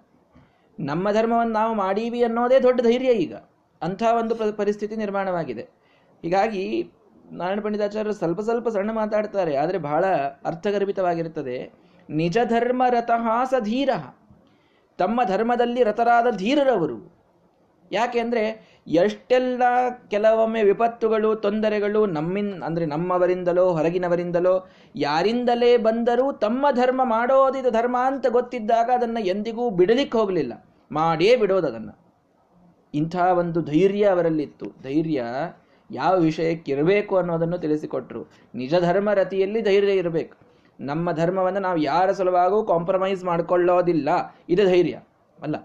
ನಮ್ಮ 0.79 1.11
ಧರ್ಮವನ್ನು 1.17 1.55
ನಾವು 1.61 1.73
ಮಾಡೀವಿ 1.85 2.21
ಅನ್ನೋದೇ 2.29 2.59
ದೊಡ್ಡ 2.67 2.81
ಧೈರ್ಯ 2.89 3.13
ಈಗ. 3.25 3.35
ಅಂಥ 3.83 4.03
ಒಂದು 4.21 4.35
ಪರಿಸ್ಥಿತಿ 4.61 4.95
ನಿರ್ಮಾಣವಾಗಿದೆ. 5.03 5.65
ಹೀಗಾಗಿ 6.25 6.65
ನಾರಾಯಣ 7.41 7.61
ಪಂಡಿತಾಚಾರ್ಯರು 7.65 8.15
ಸ್ವಲ್ಪ 8.21 8.41
ಸ್ವಲ್ಪ 8.49 8.69
ಸಣ್ಣ 8.77 8.91
ಮಾತಾಡ್ತಾರೆ, 9.01 9.53
ಆದರೆ 9.63 9.79
ಬಹಳ 9.89 10.05
ಅರ್ಥಗರ್ಭಿತವಾಗಿರುತ್ತದೆ 10.51 11.57
ನಿಜ 12.09 12.39
ಧರ್ಮ 12.55 12.83
ರಥಹಾಸ 12.97 13.51
ಸಧೀರ. 13.55 13.91
ತಮ್ಮ 14.99 15.25
ಧರ್ಮದಲ್ಲಿ 15.25 15.83
ರಥರಾದ 15.83 16.37
ಧೀರರವರು. 16.37 17.19
ಯಾಕೆ 17.93 18.19
ಅಂದರೆ 18.19 18.69
ಎಷ್ಟೆಲ್ಲ 18.87 19.63
ಕೆಲವೊಮ್ಮೆ 20.11 20.63
ವಿಪತ್ತುಗಳು, 20.63 21.35
ತೊಂದರೆಗಳು 21.37 22.07
ನಮ್ಮಿನ್, 22.07 22.63
ಅಂದರೆ 22.63 22.87
ನಮ್ಮವರಿಂದಲೋ, 22.87 23.73
ಹೊರಗಿನವರಿಂದಲೋ, 23.73 24.69
ಯಾರಿಂದಲೇ 24.97 25.77
ಬಂದರೂ 25.77 26.33
ತಮ್ಮ 26.33 26.67
ಧರ್ಮ 26.71 27.01
ಮಾಡೋದಿದ 27.05 27.67
ಧರ್ಮ 27.71 27.97
ಅಂತ 28.05 28.27
ಗೊತ್ತಿದ್ದಾಗ 28.27 28.91
ಅದನ್ನು 28.95 29.21
ಎಂದಿಗೂ 29.21 29.71
ಬಿಡಲಿಕ್ಕೆ 29.71 30.19
ಹೋಗಲಿಲ್ಲ. 30.19 30.65
ಮಾಡೇ 30.93 31.37
ಬಿಡೋದು 31.37 31.67
ಅದನ್ನು. 31.67 31.99
ಇಂಥ 32.95 33.17
ಒಂದು 33.17 33.63
ಧೈರ್ಯ 33.63 34.05
ಅವರಲ್ಲಿತ್ತು. 34.05 34.67
ಧೈರ್ಯ 34.83 35.25
ಯಾವ 35.91 36.19
ವಿಷಯಕ್ಕಿರಬೇಕು 36.19 37.17
ಅನ್ನೋದನ್ನು 37.17 37.59
ತಿಳಿಸಿಕೊಟ್ರು. 37.59 38.31
ನಿಜ 38.55 38.75
ಧರ್ಮ 38.81 39.13
ರತಿಯಲ್ಲಿ 39.13 39.63
ಧೈರ್ಯ 39.63 39.93
ಇರಬೇಕು. 39.93 40.48
ನಮ್ಮ 40.81 41.13
ಧರ್ಮವನ್ನು 41.13 41.61
ನಾವು 41.61 41.79
ಯಾರ 41.79 42.13
ಸಲುವಾಗೂ 42.13 42.65
ಕಾಂಪ್ರಮೈಸ್ 42.65 43.25
ಮಾಡಿಕೊಳ್ಳೋದಿಲ್ಲ. 43.25 44.09
ಇದು 44.49 44.65
ಧೈರ್ಯ. 44.65 45.01
ಅಲ್ಲ 45.43 45.57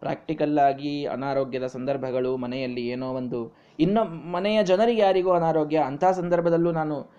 ಪ್ರಾಕ್ಟಿಕಲ್ 0.00 0.58
ಆಗಿ 0.58 1.06
ಅನಾರೋಗ್ಯದ 1.06 1.66
ಸಂದರ್ಭಗಳು, 1.66 2.36
ಮನೆಯಲ್ಲಿ 2.36 2.86
ಏನೋ 2.86 3.08
ಒಂದು, 3.08 3.56
ಇನ್ನು 3.78 4.04
ಮನೆಯ 4.04 4.62
ಜನರಿಗೆ 4.62 5.00
ಯಾರಿಗೂ 5.00 5.32
ಅನಾರೋಗ್ಯ, 5.32 5.78
ಅಂಥ 5.78 6.04
ಸಂದರ್ಭದಲ್ಲೂ 6.04 6.72
ನಾನು 6.72 7.10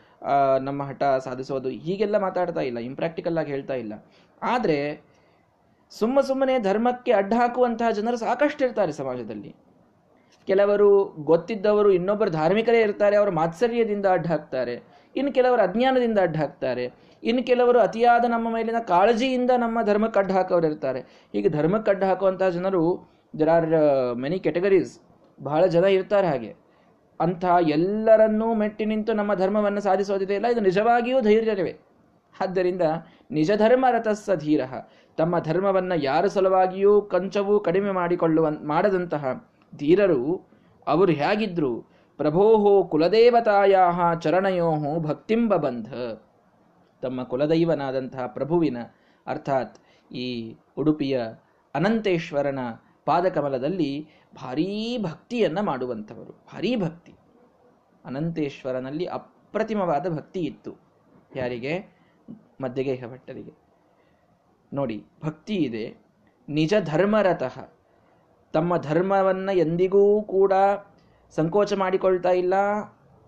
ನಮ್ಮ 0.60 0.84
ಹಠ 0.84 1.04
ಸಾಧಿಸೋದು, 1.04 1.70
ಹೀಗೆಲ್ಲ 1.70 2.18
ಮಾತಾಡ್ತಾ 2.18 2.62
ಇಲ್ಲ 2.62 2.80
ಇಂಪ್ರಾಕ್ಟಿಕಲ್ 2.80 3.38
ಆಗಿ 3.38 3.52
ಹೇಳ್ತಾ 3.52 3.74
ಇಲ್ಲ. 3.74 4.06
ಆದರೆ, 4.44 5.02
ಸುಮ್ಮ 5.90 6.22
ಸುಮ್ಮನೆ 6.22 6.60
ಧರ್ಮಕ್ಕೆ 6.60 7.12
ಅಡ್ಡ 7.12 7.34
ಹಾಕುವಂತಹ 7.34 7.90
ಜನರು 7.90 8.18
ಸಾಕಷ್ಟು 8.18 8.66
ಇರ್ತಾರೆ 8.66 8.92
ಸಮಾಜದಲ್ಲಿ. 8.92 9.56
ಕೆಲವರು 10.48 11.04
ಗೊತ್ತಿದ್ದವರು, 11.04 11.92
ಇನ್ನೊಬ್ಬರು 11.92 12.30
ಧಾರ್ಮಿಕರೇ 12.30 12.82
ಇರ್ತಾರೆ, 12.82 13.16
ಅವರು 13.16 13.32
ಮಾತ್ಸರ್ಯದಿಂದ 13.32 14.06
ಅಡ್ಡ 14.06 14.28
ಹಾಕ್ತಾರೆ. 14.28 14.84
ಇನ್ನು 15.16 15.34
ಕೆಲವರು 15.34 15.62
ಅಜ್ಞಾನದಿಂದ 15.62 16.20
ಅಡ್ಡ 16.20 16.38
ಹಾಕ್ತಾರೆ. 16.38 17.07
ಇನ್ನು 17.24 17.42
ಕೆಲವರು 17.44 17.80
ಅತಿಯಾದ 17.80 18.26
ನಮ್ಮ 18.36 18.48
ಮೇಲಿನ 18.56 18.80
ಕಾಳಜಿಯಿಂದ 18.92 19.52
ನಮ್ಮ 19.64 19.78
ಧರ್ಮ 19.82 20.08
ಕಡ್ಡ 20.08 20.32
ಹಾಕೋರು 20.32 20.68
ಇರ್ತಾರೆ 20.72 21.02
ಹೀಗೆ 21.34 21.50
ಧರ್ಮ 21.50 21.78
ಕಡ್ಡ 21.88 22.04
ಹಾಕುವಂತಹ 22.04 22.50
ಜನರು 22.50 22.84
ದರ್ 23.40 23.52
ಆರ್ 23.56 23.70
ಮೆನಿ 24.24 24.40
ಕೆಟಗರೀಸ್ 24.40 24.94
ಬಹಳ 25.40 25.64
ಜನ 25.76 25.86
ಇರ್ತಾರೆ 25.98 26.28
ಹಾಗೆ. 26.28 26.52
ಅಂಥ 27.20 27.46
ಎಲ್ಲರನ್ನೂ 27.76 28.48
ಮೆಟ್ಟಿ 28.54 28.86
ನಿಂತು 28.86 29.12
ನಮ್ಮ 29.14 29.32
ಧರ್ಮವನ್ನು 29.34 29.82
ಸಾಧಿಸೋದಿದೆ 29.82 30.36
ಇಲ್ಲ, 30.36 30.48
ಇದು 30.54 30.62
ನಿಜವಾಗಿಯೂ 30.62 31.20
ಧೈರ್ಯವೇ 31.22 31.74
ಆದ್ದರಿಂದ 32.36 32.84
ನಿಜ 33.38 33.52
ಧರ್ಮ 33.64 33.86
ರಥಸ್ಸ 33.96 34.30
ಧೀರ. 34.44 34.62
ತಮ್ಮ 35.18 35.36
ಧರ್ಮವನ್ನು 35.40 35.96
ಯಾರ 36.04 36.26
ಸಲುವಾಗಿಯೂ 36.28 36.94
ಕಂಚವೂ 37.14 37.54
ಕಡಿಮೆ 37.60 37.92
ಮಾಡಿಕೊಳ್ಳುವ, 37.92 38.48
ಮಾಡದಂತಹ 38.72 39.34
ಧೀರರು 39.74 40.22
ಅವರು 40.88 41.12
ಹೇಗಿದ್ರು? 41.22 41.74
ಪ್ರಭೋಹೋ 42.20 42.74
ಕುಲದೇವತಾಯ 42.92 43.76
ಚರಣಯೋಹೋ 44.24 44.92
ಭಕ್ತಿಂಬ 45.00 45.56
ಬಂಧ. 45.66 45.90
ತಮ್ಮ 47.02 47.24
ಕುಲದೈವನಾದಂತಹ 47.24 48.28
ಪ್ರಭುವಿನ, 48.28 48.78
ಅರ್ಥಾತ್ 49.28 49.78
ಈ 50.14 50.56
ಉಡುಪಿಯ 50.78 51.22
ಅನಂತೇಶ್ವರನ 51.76 52.60
ಪಾದಕಮಲದಲ್ಲಿ 53.06 54.10
ಭಾರೀ 54.36 54.98
ಭಕ್ತಿಯನ್ನು 55.02 55.64
ಮಾಡುವಂಥವರು. 55.64 56.32
ಭಾರೀ 56.32 56.76
ಭಕ್ತಿ. 56.76 57.14
ಅನಂತೇಶ್ವರನಲ್ಲಿ 58.06 59.06
ಅಪ್ರತಿಮವಾದ 59.06 60.16
ಭಕ್ತಿ 60.16 60.40
ಇತ್ತು. 60.40 60.74
ಯಾರಿಗೆ? 61.36 61.98
ಮಧ್ಯಗೇಹ 62.62 63.04
ಭಟ್ಟರಿಗೆ. 63.12 63.54
ನೋಡಿ, 64.74 65.06
ಭಕ್ತಿ 65.26 65.56
ಇದೆ. 65.56 65.98
ನಿಜ 66.50 66.74
ಧರ್ಮರತಃ. 66.84 67.70
ತಮ್ಮ 68.54 68.78
ಧರ್ಮವನ್ನು 68.78 69.58
ಎಂದಿಗೂ 69.58 70.22
ಕೂಡ 70.22 70.54
ಸಂಕೋಚ 71.32 71.74
ಮಾಡಿಕೊಳ್ತಾ 71.74 72.30
ಇಲ್ಲ. 72.30 72.54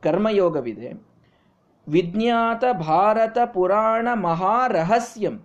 ಕರ್ಮಯೋಗವಿದೆ. 0.04 1.09
ವಿಜ್ಞಾತ 1.92 2.64
ಭಾರತ 2.88 3.38
ಪುರಾಣ 3.54 4.08
ಮಹಾರಹಸ್ಯಂ. 4.14 5.36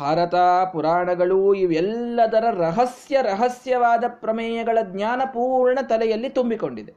ಭಾರತ 0.00 0.34
ಪುರಾಣಗಳು 0.72 1.54
ಇವೆಲ್ಲದರ 1.54 2.44
ರಹಸ್ಯ 2.50 3.18
ರಹಸ್ಯವಾದ 3.22 4.04
ಪ್ರಮೇಯಗಳ 4.08 4.78
ಜ್ಞಾನ 4.82 5.22
ಪೂರ್ಣ 5.24 5.78
ತಲೆಯಲ್ಲಿ 5.88 6.28
ತುಂಬಿಕೊಂಡಿದೆ. 6.28 6.94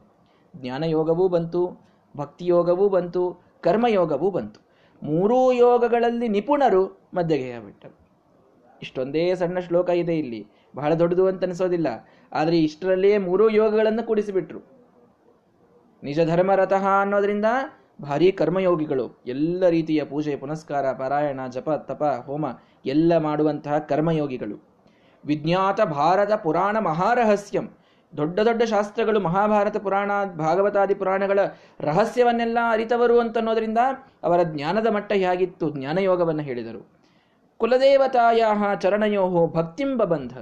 ಜ್ಞಾನಯೋಗವೂ 0.56 1.28
ಬಂತು, 1.28 1.82
ಭಕ್ತಿಯೋಗವೂ 2.18 2.90
ಬಂತು, 2.90 3.42
ಕರ್ಮಯೋಗವೂ 3.62 4.30
ಬಂತು. 4.30 4.60
ಮೂರೂ 5.04 5.52
ಯೋಗಗಳಲ್ಲಿ 5.52 6.28
ನಿಪುಣರು 6.28 7.10
ಮಧ್ಯಗೆಯ 7.14 7.60
ಬಿಟ್ಟರು 7.60 7.96
ಇಷ್ಟೊಂದೇ 8.82 9.36
ಸಣ್ಣ 9.36 9.60
ಶ್ಲೋಕ 9.60 9.90
ಇದೆ 9.90 10.16
ಇಲ್ಲಿ. 10.20 10.48
ಬಹಳ 10.76 10.94
ದೊಡ್ಡದು 10.94 11.28
ಅಂತ 11.28 11.44
ಅನಿಸೋದಿಲ್ಲ 11.44 11.88
ಆದರೆ 12.34 12.58
ಇಷ್ಟರಲ್ಲಿಯೇ 12.58 13.18
ಮೂರೂ 13.18 13.50
ಯೋಗಗಳನ್ನು 13.50 14.04
ಕೂಡಿಸಿಬಿಟ್ರು. 14.04 14.60
ನಿಜ 16.04 16.20
ಧರ್ಮರತಃ 16.20 16.86
ಅನ್ನೋದ್ರಿಂದ 17.02 17.46
ಭಾರಿ 18.02 18.32
ಕರ್ಮಯೋಗಿಗಳು, 18.32 19.22
ಎಲ್ಲ 19.26 19.70
ರೀತಿಯ 19.70 20.04
ಪೂಜೆ, 20.04 20.36
ಪುನಸ್ಕಾರ, 20.36 20.92
ಪಾರಾಯಣ, 20.92 21.40
ಜಪ, 21.48 21.70
ತಪ, 21.70 22.04
ಹೋಮ, 22.26 22.46
ಎಲ್ಲ 22.86 23.18
ಮಾಡುವಂತಹ 23.18 23.78
ಕರ್ಮಯೋಗಿಗಳು. 23.78 24.72
ವಿಜ್ಞಾತ 25.26 25.82
ಭಾರತ 25.82 26.34
ಪುರಾಣ 26.34 26.78
ಮಹಾರಹಸ್ಯಂ. 26.80 27.70
ದೊಡ್ಡ 28.18 28.40
ದೊಡ್ಡ 28.40 28.64
ಶಾಸ್ತ್ರಗಳು, 28.64 29.20
ಮಹಾಭಾರತ 29.20 29.78
ಪುರಾಣ, 29.78 30.12
ಭಾಗವತಾದಿ 30.38 30.94
ಪುರಾಣಗಳ 30.94 31.40
ರಹಸ್ಯವನ್ನೆಲ್ಲ 31.80 32.58
ಅರಿತವರು 32.70 33.20
ಅಂತನ್ನೋದರಿಂದ 33.20 33.78
ಅವರ 34.24 34.44
ಜ್ಞಾನದ 34.44 34.88
ಮಟ್ಟ 34.88 35.12
ಹೇಗಿತ್ತು 35.12 35.70
ಜ್ಞಾನಯೋಗವನ್ನು 35.70 36.42
ಹೇಳಿದರು. 36.42 36.92
ಕುಲದೇವತಾಯ 37.58 38.44
ಚರಣಯೋಹೋ 38.80 39.48
ಭಕ್ತಿಂಬ 39.48 40.04
ಬಂಧ. 40.04 40.34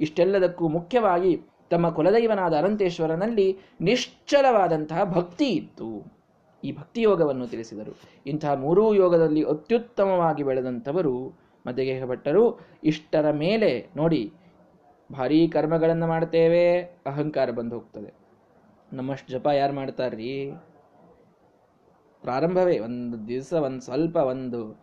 ಇಷ್ಟೆಲ್ಲದಕ್ಕೂ 0.00 0.68
ಮುಖ್ಯವಾಗಿ 0.68 1.42
ತಮ್ಮ 1.70 1.90
ಕುಲದೈವನಾದ 1.90 2.54
ಅನಂತೇಶ್ವರನಲ್ಲಿ 2.54 3.58
ನಿಶ್ಚಲವಾದಂತಹ 3.80 5.04
ಭಕ್ತಿ 5.04 5.44
ಇತ್ತು. 5.44 6.17
ಈ 6.64 6.72
ಭಕ್ತಿ 6.72 7.02
ಯೋಗವನ್ನು 7.02 7.46
ತಿಳಿಸಿದರು. 7.46 7.92
ಇಂತಹ 8.26 8.54
ಮೂರೂ 8.54 8.94
ಯೋಗದಲ್ಲಿ 8.94 9.42
ಅತ್ಯುತ್ತಮವಾಗಿ 9.42 10.42
ಬೆಳೆದಂಥವರು 10.42 11.32
ಮಧ್ಯಗೇಹ 11.66 12.02
ಇಷ್ಟರ 12.84 13.30
ಮೇಲೆ 13.30 13.88
ನೋಡಿ, 13.96 14.32
ಭಾರೀ 15.12 15.48
ಕರ್ಮಗಳನ್ನು 15.48 16.06
ಮಾಡ್ತೇವೆ, 16.06 16.80
ಅಹಂಕಾರ 17.06 17.50
ಬಂದು 17.50 17.74
ಹೋಗ್ತದೆ. 17.74 18.14
ನಮ್ಮಷ್ಟು 18.92 19.32
ಜಪ 19.32 19.46
ಯಾರು 19.46 19.72
ಮಾಡ್ತಾರ್ರಿ? 19.72 20.52
ಪ್ರಾರಂಭವೇ, 22.22 22.78
ಒಂದು 22.78 23.28
ದಿವಸ, 23.28 23.52
ಒಂದು 23.52 23.80
ಸ್ವಲ್ಪ, 23.80 24.16
ಒಂದು 24.16 24.80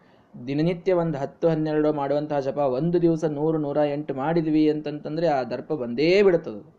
ದಿನನಿತ್ಯ 0.48 0.94
ಒಂದು 0.94 1.18
ಹತ್ತು, 1.18 1.50
ಹನ್ನೆರಡು 1.50 1.94
ಮಾಡುವಂತಹ 1.94 2.40
ಜಪ, 2.40 2.58
ಒಂದು 2.58 3.02
ದಿವಸ 3.02 3.26
ನೂರು, 3.26 3.58
ನೂರ 3.58 3.78
ಎಂಟು 3.78 4.14
ಮಾಡಿದ್ವಿ 4.14 4.70
ಅಂತಂತಂದ್ರೆ 4.70 5.28
ಆ 5.28 5.44
ದರ್ಪ 5.44 5.74
ಬಂದೇ 5.74 6.24
ಬಿಡುತ್ತದೆ. 6.24 6.76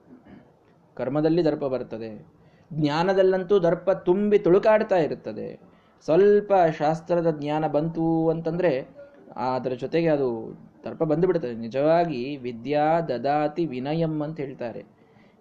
ಕರ್ಮದಲ್ಲಿ 0.94 1.44
ದರ್ಪ 1.44 1.64
ಬರ್ತದೆ. 1.64 2.36
ಜ್ಞಾನದಲ್ಲಂತೂ 2.72 3.58
ದರ್ಪ 3.58 3.90
ತುಂಬಿ 3.90 4.38
ತುಳುಕಾಡ್ತಾ 4.38 4.96
ಇರುತ್ತದೆ. 4.96 5.60
ಸ್ವಲ್ಪ 6.04 6.52
ಶಾಸ್ತ್ರದ 6.78 7.38
ಜ್ಞಾನ 7.40 7.66
ಬಂತು 7.66 8.28
ಅಂತಂದ್ರೆ 8.28 8.88
ಅದರ 9.36 9.72
ಜೊತೆಗೆ 9.72 10.08
ಅದು 10.08 10.58
ದರ್ಪ 10.84 11.02
ಬಂದುಬಿಡ್ತದೆ 11.02 11.54
ನಿಜವಾಗಿ 11.54 12.36
ವಿದ್ಯಾ 12.36 13.00
ದದಾತಿ 13.00 13.66
ವಿನಯಂ 13.66 14.22
ಅಂತ 14.22 14.40
ಹೇಳ್ತಾರೆ. 14.40 14.84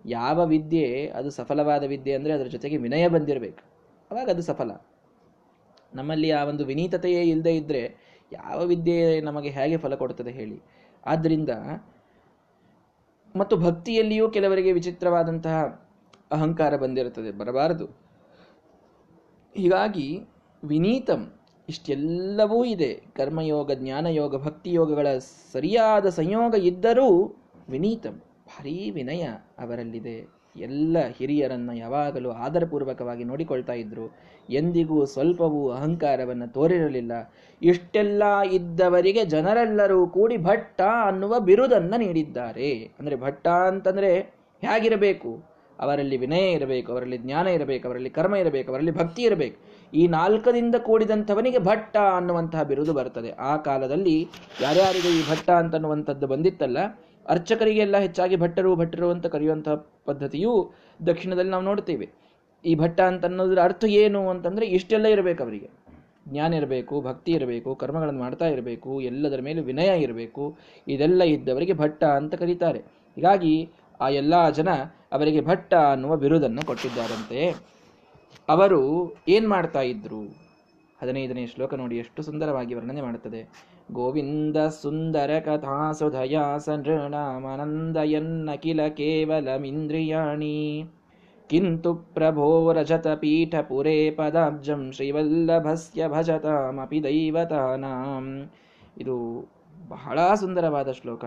ಯಾವ 0.05 0.45
ವಿದ್ಯೆ 0.45 1.07
ಅದು 1.07 1.29
ಸಫಲವಾದ 1.29 1.83
ವಿದ್ಯೆ 1.83 2.15
ಅಂದರೆ 2.15 2.33
ಅದರ 2.33 2.45
ಜೊತೆಗೆ 2.45 2.77
ವಿನಯ 2.77 3.07
ಬಂದಿರಬೇಕು. 3.07 3.63
ಅವಾಗ 4.11 4.29
ಅದು 4.29 4.41
ಸಫಲ. 4.41 4.71
ನಮ್ಮಲ್ಲಿ 5.95 6.31
ಆ 6.31 6.43
ಒಂದು 6.43 6.65
ವಿನೀತತೆಯೇ 6.65 7.21
ಇಲ್ಲದೆ 7.21 7.55
ಇದ್ದರೆ 7.55 8.05
ಯಾವ 8.33 8.65
ವಿದ್ಯೆ 8.65 9.21
ನಮಗೆ 9.21 9.49
ಹೇಗೆ 9.49 9.77
ಫಲ 9.77 9.95
ಕೊಡುತ್ತದೆ 9.95 10.31
ಹೇಳಿ. 10.31 10.61
ಆದ್ದರಿಂದ 11.05 11.49
ಮತ್ತು 13.35 13.57
ಭಕ್ತಿಯಲ್ಲಿಯೂ 13.57 14.29
ಕೆಲವರಿಗೆ 14.29 14.71
ವಿಚಿತ್ರವಾದಂತಹ 14.71 15.84
ಅಹಂಕಾರ 16.31 16.75
ಬಂದಿರುತ್ತದೆ, 16.75 17.31
ಬರಬಾರದು. 17.31 17.87
ಹೀಗಾಗಿ 19.55 20.07
ವಿನೀತಂ 20.63 21.21
ಇಷ್ಟೆಲ್ಲವೂ 21.69 22.59
ಇದೆ. 22.65 22.91
ಕರ್ಮಯೋಗ, 23.17 23.71
ಜ್ಞಾನಯೋಗ, 23.73 24.35
ಭಕ್ತಿಯೋಗಗಳ 24.45 25.07
ಸರಿಯಾದ 25.53 26.07
ಸಂಯೋಗ 26.09 26.55
ಇದ್ದರೂ 26.69 27.09
ವಿನೀತಂ, 27.69 28.15
ಭಾರೀ 28.49 28.77
ವಿನಯ 28.91 29.23
ಅವರಲ್ಲಿದೆ. 29.59 30.17
ಎಲ್ಲ 30.55 30.97
ಹಿರಿಯರನ್ನು 31.17 31.73
ಯಾವಾಗಲೂ 31.77 32.29
ಆದರಪೂರ್ವಕವಾಗಿ 32.43 33.23
ನೋಡಿಕೊಳ್ತಾ 33.23 33.73
ಇದ್ದರು 33.73 34.05
ಎಂದಿಗೂ 34.49 34.97
ಸ್ವಲ್ಪವೂ 35.05 35.61
ಅಹಂಕಾರವನ್ನು 35.69 36.47
ತೋರಿರಲಿಲ್ಲ. 36.53 37.13
ಇಷ್ಟೆಲ್ಲ 37.61 38.23
ಇದ್ದವರಿಗೆ 38.57 39.21
ಜನರೆಲ್ಲರೂ 39.25 39.99
ಕೂಡಿ 40.07 40.37
ಭಟ್ಟ 40.49 40.79
ಅನ್ನುವ 41.09 41.33
ಬಿರುದನ್ನು 41.39 41.97
ನೀಡಿದ್ದಾರೆ. 41.97 42.71
ಅಂದರೆ 42.99 43.15
ಭಟ್ಟ 43.15 43.47
ಅಂತಂದರೆ 43.71 44.11
ಹೇಗಿರಬೇಕು? 44.63 45.31
ಅವರಲ್ಲಿ 45.79 46.17
ವಿನಯ 46.17 46.51
ಇರಬೇಕು, 46.51 46.91
ಅವರಲ್ಲಿ 46.91 47.17
ಜ್ಞಾನ 47.17 47.47
ಇರಬೇಕು, 47.47 47.87
ಅವರಲ್ಲಿ 47.87 48.09
ಕರ್ಮ 48.09 48.35
ಇರಬೇಕು, 48.35 48.71
ಅವರಲ್ಲಿ 48.71 48.91
ಭಕ್ತಿ 48.91 49.21
ಇರಬೇಕು. 49.21 49.57
ಈ 49.93 50.07
ನಾಲ್ಕದಿಂದ 50.07 50.75
ಕೂಡಿದಂಥವನಿಗೆ 50.75 51.59
ಭಟ್ಟ 51.59 51.97
ಅನ್ನುವಂತಹ 51.97 52.63
ಬಿರುದು 52.63 52.93
ಬರ್ತದೆ. 52.93 53.31
ಆ 53.31 53.57
ಕಾಲದಲ್ಲಿ 53.57 54.27
ಯಾರ್ಯಾರಿಗೆ 54.61 55.07
ಈ 55.07 55.21
ಭಟ್ಟ 55.31 55.49
ಅಂತನ್ನುವಂಥದ್ದು 55.49 56.27
ಬಂದಿತ್ತಲ್ಲ, 56.27 56.77
ಅರ್ಚಕರಿಗೆಲ್ಲ 57.29 57.97
ಹೆಚ್ಚಾಗಿ 57.97 58.35
ಭಟ್ಟರು 58.35 58.75
ಭಟ್ಟರು 58.75 59.09
ಅಂತ 59.09 59.25
ಕರೆಯುವಂತಹ 59.25 59.75
ಪದ್ಧತಿಯು 60.05 60.73
ದಕ್ಷಿಣದಲ್ಲಿ 61.07 61.51
ನಾವು 61.51 61.63
ನೋಡ್ತೇವೆ. 61.63 62.07
ಈ 62.65 62.75
ಭಟ್ಟ 62.75 63.01
ಅಂತ 63.01 63.25
ಅನ್ನೋದ್ರ 63.25 63.61
ಅರ್ಥ 63.61 63.85
ಏನು 63.85 64.29
ಅಂತಂದ್ರೆ 64.29 64.65
ಇಷ್ಟೆಲ್ಲ 64.65 65.05
ಇರಬೇಕು 65.05 65.43
ಅವರಿಗೆ. 65.43 65.69
ಜ್ಞಾನ 66.27 66.53
ಇರಬೇಕು, 66.53 67.01
ಭಕ್ತಿ 67.01 67.31
ಇರಬೇಕು, 67.31 67.75
ಕರ್ಮಗಳನ್ನು 67.75 68.19
ಮಾಡ್ತಾ 68.19 68.47
ಇರಬೇಕು, 68.47 69.01
ಎಲ್ಲದರ 69.01 69.41
ಮೇಲೆ 69.41 69.61
ವಿನಯ 69.61 70.01
ಇರಬೇಕು, 70.01 70.57
ಇದೆಲ್ಲ 70.87 71.23
ಇದ್ದವರಿಗೆ 71.23 71.73
ಭಟ್ಟ 71.73 72.03
ಅಂತ 72.03 72.35
ಕರೀತಾರೆ. 72.35 72.79
ಹೀಗಾಗಿ 73.17 73.69
ಆ 74.01 74.09
ಎಲ್ಲ 74.09 74.49
ಜನ 74.49 74.69
ಅವರಿಗೆ 75.11 75.41
ಭಟ್ಟ 75.41 75.73
ಅನ್ನುವ 75.73 76.15
ಬಿರುದನ್ನು 76.15 76.65
ಕೊಟ್ಟಿದ್ದಾರಂತೆ. 76.65 77.55
ಅವರು 78.49 79.13
ಏನ್ 79.27 79.47
ಮಾಡ್ತಾ 79.47 79.81
ಇದ್ರು? 79.81 80.45
ಹದಿನೈದನೇ 81.01 81.47
ಶ್ಲೋಕ 81.47 81.73
ನೋಡಿ, 81.73 81.97
ಎಷ್ಟು 81.97 82.23
ಸುಂದರವಾಗಿ 82.23 82.73
ವರ್ಣನೆ 82.73 83.01
ಮಾಡುತ್ತದೆ. 83.01 83.49
ಗೋವಿಂದ 83.91 84.57
ಸುಂದರ 84.57 85.39
ಕಥಾ 85.45 85.91
ಸುಧಯ 85.91 86.37
ಕಿಲ 88.55 88.87
ಕೇವಲಮಿಂದ್ರಿಯಾಣಿ. 88.87 90.85
ಕಿಂತು 91.49 91.95
ಪ್ರಭೋ 91.95 92.73
ರಜತ 92.73 93.07
ಪೀಠ 93.07 93.55
ಪುರೇ 93.55 94.11
ಪದಾಬ್ಜಂ 94.11 94.91
ಶ್ರೀವಲ್ಲಭಸ್ಯ 94.91 96.07
ಭಜತಾಮಪಿ 96.07 97.03
ದೈವತಾನಾಂ. 97.03 98.51
ಇದು 98.97 99.47
ಬಹಳ 99.89 100.19
ಸುಂದರವಾದ 100.35 100.91
ಶ್ಲೋಕ. 100.91 101.25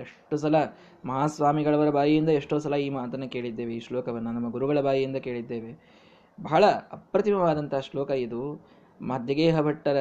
ಎಷ್ಟು 0.00 0.36
ಸಲ 0.36 0.56
ಮಹಾಸ್ವಾಮಿಗಳವರ 1.04 1.90
ಬಾಯಿಯಿಂದ 1.90 2.28
ಎಷ್ಟೋ 2.28 2.58
ಸಲ 2.58 2.74
ಈ 2.74 2.88
ಮಾತನ್ನು 2.88 3.28
ಕೇಳಿದ್ದೇವೆ, 3.28 3.72
ಈ 3.74 3.80
ಶ್ಲೋಕವನ್ನು 3.80 4.32
ನಮ್ಮ 4.32 4.50
ಗುರುಗಳ 4.50 4.80
ಬಾಯಿಯಿಂದ 4.80 5.16
ಕೇಳಿದ್ದೇವೆ. 5.16 5.70
ಬಹಳ 6.40 6.64
ಅಪ್ರತಿಮವಾದಂಥ 6.92 7.74
ಶ್ಲೋಕ 7.74 8.10
ಇದು. 8.10 8.42
ಮಧ್ಯಗೇಹ 9.02 9.60
ಭಟ್ಟರ 9.60 9.96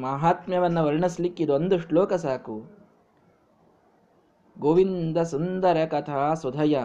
ಮಹಾತ್ಮ್ಯವನ್ನು 0.00 0.84
ವರ್ಣಿಸ್ಲಿಕ್ಕೆ 0.84 1.42
ಇದೊಂದು 1.42 1.78
ಶ್ಲೋಕ 1.78 2.12
ಸಾಕು. 2.12 2.56
ಗೋವಿಂದ 4.58 5.18
ಸುಂದರ 5.22 5.84
ಕಥಾ 5.84 6.34
ಸುಧಯ. 6.34 6.76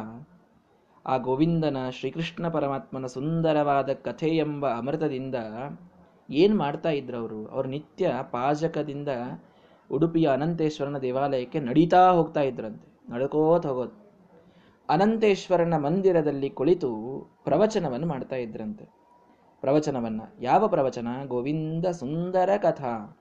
ಆ 1.06 1.18
ಗೋವಿಂದನ 1.18 1.78
ಶ್ರೀಕೃಷ್ಣ 1.90 2.48
ಪರಮಾತ್ಮನ 2.48 3.06
ಸುಂದರವಾದ 3.06 3.90
ಕಥೆ 4.08 4.30
ಎಂಬ 4.38 4.70
ಅಮೃತದಿಂದ 4.70 5.36
ಏನು 6.30 6.58
ಮಾಡ್ತಾ 6.58 6.90
ಇದ್ರು 6.90 7.18
ಅವರು? 7.18 7.42
ಅವರು 7.48 7.68
ನಿತ್ಯ 7.68 8.14
ಪಾಜಕದಿಂದ 8.32 9.10
ಉಡುಪಿಯ 9.92 10.30
ಅನಂತೇಶ್ವರನ 10.30 10.98
ದೇವಾಲಯಕ್ಕೆ 10.98 11.60
ನಡೀತಾ 11.60 12.10
ಹೋಗ್ತಾ 12.10 12.42
ಇದ್ರಂತೆ. 12.42 13.14
ನಡ್ಕೋತ 13.14 13.66
ಹೋಗೋದು. 13.66 14.06
ಅನಂತೇಶ್ವರನ 14.90 15.74
ಮಂದಿರದಲ್ಲಿ 15.78 16.50
ಕುಳಿತು 16.50 16.90
ಪ್ರವಚನವನ್ನು 17.44 18.08
ಮಾಡ್ತಾ 18.08 18.36
ಇದ್ರಂತೆ. 18.36 18.86
ಪ್ರವಚನವನ್ನ. 19.62 20.22
ಯಾವ 20.42 20.68
ಪ್ರವಚನ? 20.68 21.08
ಗೋವಿಂದ 21.28 21.86
ಸುಂದರ 21.86 22.50
ಕಥಾ. 22.58 23.20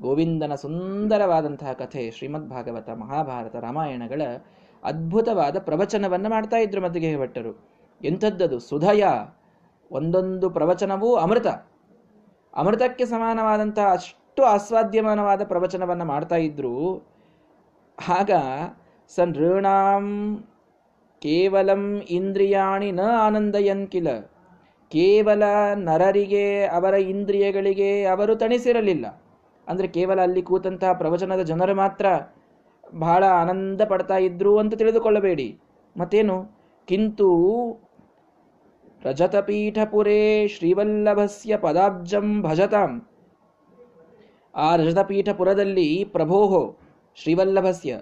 ಗೋವಿಂದನ 0.00 0.54
ಸುಂದರವಾದಂತಹ 0.54 1.72
ಕಥೆ 1.72 2.10
ಶ್ರೀಮದ್ 2.10 2.48
ಭಾಗವತ 2.48 2.90
ಮಹಾಭಾರತ 2.90 3.56
ರಾಮಾಯಣಗಳ 3.56 4.22
ಅದ್ಭುತವಾದ 4.84 5.58
ಪ್ರವಚನವನ್ನ 5.58 6.26
ಮಾಡ್ತಾ 6.28 6.56
ಇದ್ರು 6.56 6.82
ಮದ್ದಿಗೆ 6.82 7.20
ಭಟ್ಟರು 7.20 7.68
ಎಂಥದ್ದದು? 8.04 8.58
ಸುಧಯ. 8.58 9.04
ಒಂದೊಂದು 9.92 10.50
ಪ್ರವಚನವೂ 10.50 11.14
ಅಮೃತ. 11.14 11.46
ಅಮೃತಕ್ಕೆ 12.56 13.06
ಸಮಾನವಾದಂತಹ 13.06 13.94
ಅಷ್ಟು 14.38 14.46
ಆಸ್ವಾದ್ಯಮಾನವಾದ 14.46 15.44
ಪ್ರವಚನವನ್ನು 15.44 16.04
ಮಾಡ್ತಾ 16.04 16.36
ಇದ್ರು. 16.36 17.06
ಆಗ 18.08 18.30
ಸನೃಣಾಂ 19.08 20.44
ಕೇವಲಂ 21.22 22.02
ಇಂದ್ರಿಯಾಣಿ 22.10 22.92
ನ 22.92 23.00
ಆನಂದಯನ್ 23.00 23.88
ಕಿಲ. 23.88 24.08
ಕೇವಲ 24.88 25.42
ನರರಿಗೆ, 25.74 26.66
ಅವರ 26.66 26.94
ಇಂದ್ರಿಯಗಳಿಗೆ 26.94 28.04
ಅವರು 28.04 28.36
ತಣಿಸಿರಲಿಲ್ಲ. 28.36 29.22
ಅಂದರೆ 29.68 29.88
ಕೇವಲ 29.88 30.20
ಅಲ್ಲಿ 30.20 30.42
ಕೂತಂತಹ 30.42 30.92
ಪ್ರವಚನದ 30.92 31.42
ಜನರು 31.42 31.74
ಮಾತ್ರ 31.74 32.06
ಬಹಳ 32.94 33.24
ಆನಂದ 33.24 33.80
ಪಡ್ತಾ 33.82 34.16
ಇದ್ರು 34.16 34.58
ಅಂತ 34.58 34.74
ತಿಳಿದುಕೊಳ್ಳಬೇಡಿ. 34.74 35.60
ಮತ್ತೇನು? 35.96 36.56
ಕಿಂತು 36.86 37.30
ರಜತಪೀಠಪುರೇ 39.02 40.48
ಶ್ರೀವಲ್ಲಭಸ್ಯ 40.48 41.56
ಪದಾಬ್ಜಂ 41.56 42.42
ಭಜತಾಂ. 42.42 43.07
ಆ 44.58 44.68
ರಜತಪೀಠಪುರದಲ್ಲಿ 44.76 45.88
ಪ್ರಭೋಹೋ 46.14 46.62
ಶ್ರೀವಲ್ಲಭಸ್ಯ, 47.18 47.92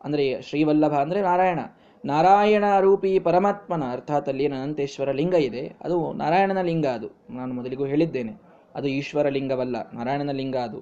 ಅಂದರೆ 0.00 0.24
ಶ್ರೀವಲ್ಲಭ 0.42 0.94
ಅಂದರೆ 1.04 1.20
ನಾರಾಯಣ. 1.22 1.60
ನಾರಾಯಣ 2.04 2.64
ರೂಪಿ 2.80 3.10
ಪರಮಾತ್ಮನ, 3.18 3.84
ಅರ್ಥಾತ್ 3.92 4.28
ಅಲ್ಲಿ 4.28 4.44
ಅನಂತೇಶ್ವರ 4.48 5.10
ಲಿಂಗ 5.20 5.36
ಇದೆ. 5.48 5.62
ಅದು 5.84 5.96
ನಾರಾಯಣನ 6.12 6.60
ಲಿಂಗ 6.62 6.86
ಅದು. 6.98 7.08
ನಾನು 7.30 7.52
ಮೊದಲಿಗೂ 7.54 7.84
ಹೇಳಿದ್ದೇನೆ. 7.84 8.32
ಅದು 8.74 8.88
ಈಶ್ವರ 8.98 9.26
ಲಿಂಗವಲ್ಲ, 9.36 9.76
ನಾರಾಯಣನ 9.92 10.32
ಲಿಂಗ 10.40 10.56
ಅದು. 10.68 10.80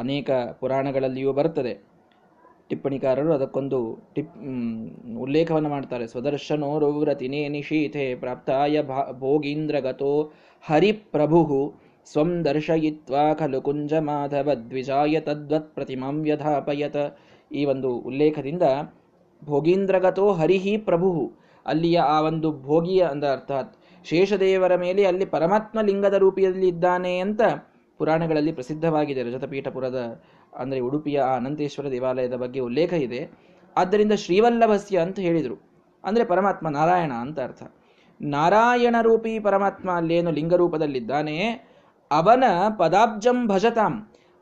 ಅನೇಕ 0.00 0.30
ಪುರಾಣಗಳಲ್ಲಿಯೂ 0.60 1.32
ಬರುತ್ತದೆ 1.32 1.74
ಟಿಪ್ಪಣಿಕಾರರು 2.70 3.30
ಅದಕ್ಕೊಂದು 3.34 3.78
ಟಿಪ್ 4.14 4.34
ಉಲ್ಲೇಖವನ್ನು 5.24 5.70
ಮಾಡ್ತಾರೆ. 5.74 6.04
ಸ್ವದರ್ಶನೋರುವ್ರತಿನೇ 6.06 7.40
ನಿಶೀಥೆ 7.48 8.06
ಪ್ರಾಪ್ತಾಯ 8.14 8.82
ಭಾ, 8.82 9.00
ಭೋಗೀಂದ್ರಗತೋ 9.20 10.12
ಸ್ವಂ 12.06 12.30
ದರ್ಶಯಿತ್ವಾ 12.44 13.24
ಖಲು 13.34 13.60
ಕುಂಜ 13.60 13.92
ಮಾಧವ 14.00 14.54
ದ್ವಿಜಾಯ 14.70 15.20
ತದ್ವತ್ 15.20 15.70
ಪ್ರತಿಮಾಂ 15.74 16.16
ವ್ಯಧಾಪಯತ 16.22 16.96
ಈ 17.50 17.62
ಒಂದು 17.64 17.90
ಉಲ್ಲೇಖದಿಂದ 18.08 18.66
ಭೋಗೀಂದ್ರಗತೋ 19.42 20.26
ಹರಿಹಿ 20.32 20.74
ಪ್ರಭು, 20.88 21.10
ಅಲ್ಲಿಯ 21.66 21.98
ಆ 22.14 22.18
ಒಂದು 22.20 22.48
ಭೋಗಿಯ 22.62 23.02
ಅಂದ 23.12 23.24
ಅರ್ಥಾತ್ 23.24 23.72
ಶೇಷದೇವರ 24.04 24.74
ಮೇಲೆ 24.76 25.02
ಅಲ್ಲಿ 25.04 25.26
ಪರಮಾತ್ಮ 25.26 25.78
ಲಿಂಗದ 25.80 26.14
ರೂಪಿಯಲ್ಲಿ 26.14 26.68
ಇದ್ದಾನೆ 26.68 27.12
ಅಂತ 27.18 27.42
ಪುರಾಣಗಳಲ್ಲಿ 28.00 28.52
ಪ್ರಸಿದ್ಧವಾಗಿದೆ 28.52 29.22
ರಜತಪೀಠಪುರದ, 29.22 29.98
ಅಂದರೆ 30.52 30.80
ಉಡುಪಿಯ 30.80 31.18
ಆ 31.18 31.32
ಅನಂತೇಶ್ವರ 31.36 31.86
ದೇವಾಲಯದ 31.90 32.36
ಬಗ್ಗೆ 32.36 32.60
ಉಲ್ಲೇಖ 32.60 32.92
ಇದೆ. 33.06 33.20
ಆದ್ದರಿಂದ 33.76 34.14
ಶ್ರೀವಲ್ಲಭಸ್ಯ 34.24 34.98
ಅಂತ 34.98 35.18
ಹೇಳಿದರು. 35.18 35.56
ಅಂದರೆ 36.04 36.24
ಪರಮಾತ್ಮ 36.24 36.68
ನಾರಾಯಣ 36.68 37.12
ಅಂತ 37.24 37.38
ಅರ್ಥ. 37.40 37.62
ನಾರಾಯಣ 38.20 38.96
ರೂಪಿ 39.02 39.32
ಪರಮಾತ್ಮ 39.38 39.88
ಅಲ್ಲೇನು 39.90 40.30
ಲಿಂಗರೂಪದಲ್ಲಿದ್ದಾನೆ 40.30 41.36
ಅವನ 42.12 42.44
ಪದಾಬ್ಜಂ 42.78 43.48
ಭಜತಾಂ, 43.48 43.94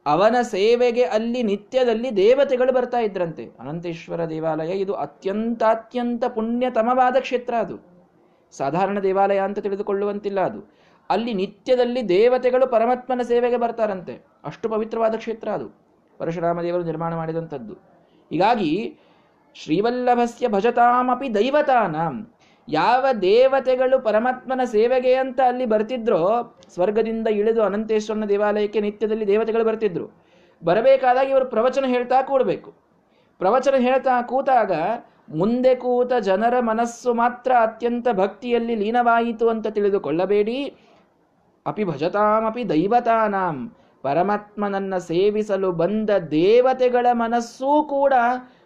ಅವನ 0.06 0.36
ಸೇವೆಗೆ 0.42 1.04
ಅಲ್ಲಿ 1.04 1.42
ನಿತ್ಯದಲ್ಲಿ 1.42 2.16
ದೇವತೆಗಳು 2.16 2.72
ಬರ್ತಾ 2.72 2.98
ಇದ್ರಂತೆ. 2.98 3.44
ಅನಂತೇಶ್ವರ 3.60 4.24
ದೇವಾಲಯ 4.24 4.70
ಇದು 4.72 4.94
ಅತ್ಯಂತ 4.94 6.24
ಪುಣ್ಯತಮವಾದ 6.34 7.16
ಕ್ಷೇತ್ರ 7.20 7.54
ಅದು. 7.54 7.76
ಸಾಧಾರಣ 8.52 8.98
ದೇವಾಲಯ 8.98 9.38
ಅಂತ 9.38 9.58
ತಿಳಿದುಕೊಳ್ಳುವಂತಿಲ್ಲ 9.58 10.40
ಅದು. 10.40 10.60
ಅಲ್ಲಿ 11.10 11.34
ನಿತ್ಯದಲ್ಲಿ 11.34 12.08
ದೇವತೆಗಳು 12.08 12.66
ಪರಮಾತ್ಮನ 12.66 13.22
ಸೇವೆಗೆ 13.22 13.56
ಬರ್ತಾರಂತೆ. 13.56 14.14
ಅಷ್ಟು 14.44 14.68
ಪವಿತ್ರವಾದ 14.68 15.14
ಕ್ಷೇತ್ರ 15.14 15.48
ಅದು. 15.48 15.68
ಪರಶುರಾಮ 16.18 16.62
ದೇವರು 16.62 16.84
ನಿರ್ಮಾಣ 16.84 17.14
ಮಾಡಿದಂಥದ್ದು. 17.14 17.72
ಹೀಗಾಗಿ 18.30 18.98
ಶ್ರೀವಲ್ಲಭಸ್ಯ 19.54 20.48
ಭಜತಾಮಪಿ 20.48 21.34
ದೈವತಾನ. 21.34 21.96
ಯಾವ 22.68 23.06
ದೇವತೆಗಳು 23.22 24.00
ಪರಮಾತ್ಮನ 24.00 24.60
ಸೇವೆಗೆ 24.64 25.14
ಅಂತ 25.14 25.40
ಅಲ್ಲಿ 25.46 25.66
ಬರ್ತಿದ್ರೋ, 25.66 26.56
ಸ್ವರ್ಗದಿಂದ 26.74 27.28
ಇಳಿದು 27.28 27.62
ಅನಂತೇಶ್ವರನ 27.62 28.24
ದೇವಾಲಯಕ್ಕೆ 28.24 28.80
ನಿತ್ಯದಲ್ಲಿ 28.80 29.26
ದೇವತೆಗಳು 29.26 29.64
ಬರ್ತಿದ್ರು. 29.64 30.10
ಬರಬೇಕಾದಾಗ 30.64 31.28
ಇವರು 31.28 31.44
ಪ್ರವಚನ 31.44 31.84
ಹೇಳ್ತಾ 31.86 32.22
ಕೂಡಬೇಕು. 32.22 32.74
ಪ್ರವಚನ 33.38 33.74
ಹೇಳ್ತಾ 33.78 34.22
ಕೂತಾಗ 34.22 34.72
ಮುಂದೆ 35.28 35.74
ಕೂತ 35.74 36.12
ಜನರ 36.12 36.60
ಮನಸ್ಸು 36.60 37.14
ಮಾತ್ರ 37.14 37.52
ಅತ್ಯಂತ 37.60 38.08
ಭಕ್ತಿಯಲ್ಲಿ 38.12 38.74
ಲೀನವಾಯಿತು 38.74 39.48
ಅಂತ 39.48 39.66
ತಿಳಿದುಕೊಳ್ಳಬೇಡಿ. 39.66 40.74
ಅಪಿ 41.66 41.84
ಭಜತಾಮಪಿ 41.84 42.68
ದೈವತಾನಾಂ. 42.68 43.76
ಪರಮಾತ್ಮನನ್ನ 44.02 44.96
ಸೇವಿಸಲು 44.96 45.72
ಬಂದ 45.72 46.10
ದೇವತೆಗಳ 46.10 47.06
ಮನಸ್ಸೂ 47.12 47.84
ಕೂಡ 47.84 48.12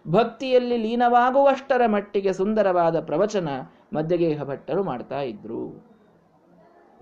ಭಕ್ತಿಯಲ್ಲಿ 0.09 0.77
ಲೀನವಾಗುವಷ್ಟರ 0.77 1.87
ಮಟ್ಟಿಗೆ 1.87 2.33
ಸುಂದರವಾದ 2.33 3.01
ಪ್ರವಚನ 3.01 3.49
ಮಧ್ಯಗೇಹ 3.95 4.43
ಭಟ್ಟರು 4.43 4.85
ಮಾಡ್ತಾ 4.85 5.21
ಇದ್ರು. 5.21 5.87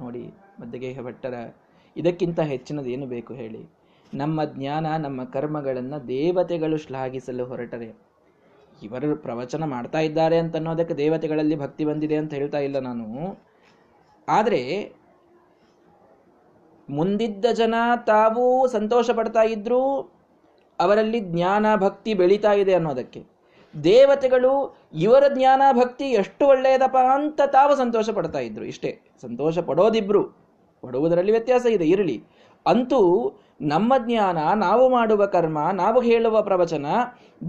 ನೋಡಿ 0.01 0.35
ಮಧ್ಯಗೇಹ 0.61 1.01
ಭಟ್ಟರ 1.01 1.55
ಇದಕ್ಕಿಂತ 1.97 2.41
ಹೆಚ್ಚಿನದೇನು 2.41 3.07
ಬೇಕು 3.07 3.35
ಹೇಳಿ. 3.35 3.69
ನಮ್ಮ 4.15 4.45
ಜ್ಞಾನ, 4.45 4.97
ನಮ್ಮ 4.97 5.25
ಕರ್ಮಗಳನ್ನು 5.25 6.09
ದೇವತೆಗಳು 6.09 6.77
ಶ್ಲಾಘಿಸಲು 6.77 7.45
ಹೊರಟರೆ. 7.45 8.13
ಇವರು 8.83 9.17
ಪ್ರವಚನ 9.17 9.65
ಮಾಡ್ತಾ 9.65 9.99
ಇದ್ದಾರೆ 9.99 10.39
ಅಂತ 10.39 10.57
ಅನ್ನೋದಕ್ಕೆ 10.57 10.95
ದೇವತೆಗಳಲ್ಲಿ 10.95 11.57
ಭಕ್ತಿ 11.57 11.85
ಬಂದಿದೆ 11.85 12.17
ಅಂತ 12.17 12.35
ಹೇಳ್ತಾ 12.35 12.59
ಇಲ್ಲ 12.59 12.79
ನಾನು. 12.79 13.39
ಆದರೆ, 14.29 14.93
ಮುಂದಿದ್ದ 16.91 17.45
ಜನ 17.53 17.75
ತಾವು 18.07 18.69
ಸಂತೋಷ 18.69 19.11
ಪಡ್ತಾ 19.11 19.43
ಇದ್ರು, 19.43 20.13
ಅವರಲ್ಲಿ 20.81 21.21
ಜ್ಞಾನ, 21.21 21.67
ಭಕ್ತಿ 21.77 22.15
ಬೆಳೀತಾ 22.15 22.53
ಇದೆ 22.53 22.75
ಅನ್ನೋದಕ್ಕೆ. 22.75 23.32
ದೇವತೆಗಳು 23.85 24.77
ಇವರ 24.95 25.25
ಜ್ಞಾನ 25.35 25.63
ಭಕ್ತಿ 25.73 26.05
ಎಷ್ಟು 26.05 26.47
ಒಳ್ಳೆಯದಪ್ಪ 26.47 26.97
ಅಂತ 26.97 27.41
ತಾವು 27.47 27.77
ಸಂತೋಷ 27.77 28.11
ಪಡ್ತಾ 28.11 28.39
ಇದ್ರು. 28.39 28.65
ಇಷ್ಟೇ. 28.65 28.99
ಸಂತೋಷ 29.23 29.59
ಪಡೋದಿಬ್ರು. 29.59 30.25
ಪಡುವುದರಲ್ಲಿ 30.83 31.33
ವ್ಯತ್ಯಾಸ 31.33 31.67
ಇದೆ. 31.67 31.85
ಇರಲಿ. 31.85 32.25
ಅಂತೂ 32.67 33.33
ನಮ್ಮ 33.61 33.95
ಜ್ಞಾನ, 34.07 34.39
ನಾವು 34.55 34.89
ಮಾಡುವ 34.89 35.27
ಕರ್ಮ, 35.27 35.59
ನಾವು 35.73 36.01
ಹೇಳುವ 36.01 36.43
ಪ್ರವಚನ 36.43 36.87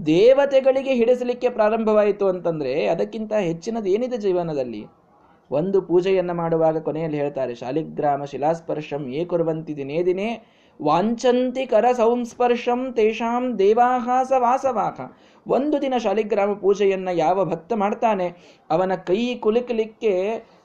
ದೇವತೆಗಳಿಗೆ 0.06 0.94
ಹಿಡಿಸಲಿಕ್ಕೆ 0.94 1.48
ಪ್ರಾರಂಭವಾಯಿತು 1.48 2.26
ಅಂತಂದ್ರೆ 2.26 2.86
ಅದಕ್ಕಿಂತ 2.86 3.32
ಹೆಚ್ಚಿನದೇನಿದೆ 3.32 4.16
ಜೀವನದಲ್ಲಿ? 4.16 4.86
ಒಂದು 5.50 5.82
ಪೂಜೆಯನ್ನು 5.82 6.34
ಮಾಡುವಾಗ 6.34 6.78
ಕೊನೆಯಲ್ಲಿ 6.78 7.18
ಹೇಳ್ತಾರೆ, 7.18 7.54
ಶಾಲಿಗ್ರಾಮ 7.54 8.24
ಶಿಲಾಸ್ಪರ್ಶಂ 8.24 9.08
ಏ 9.08 9.24
ಕುರುವಂತಿ 9.24 9.76
ದಿನೇ 9.76 10.02
ದಿನೇ, 10.02 10.44
ವಾಂಚಂತಿ 10.82 11.66
ಕರ 11.66 11.84
ಸಂಸ್ಪರ್ಶಂ 11.96 12.92
ತೇಷಾಂ 12.92 13.58
ದೇವಾಹಾಸ 13.58 14.32
ವಾಸವಾಹ. 14.38 15.16
ಒಂದು 15.46 15.82
ದಿನ 15.82 15.94
ಶಾಲಿಗ್ರಾಮ 15.98 16.52
ಪೂಜೆಯನ್ನು 16.52 17.14
ಯಾವ 17.14 17.44
ಭಕ್ತ 17.44 17.72
ಮಾಡ್ತಾನೆ, 17.72 18.58
ಅವನ 18.70 18.94
ಕೈ 18.94 19.34
ಕುಲುಕಲಿಕ್ಕೆ 19.34 20.12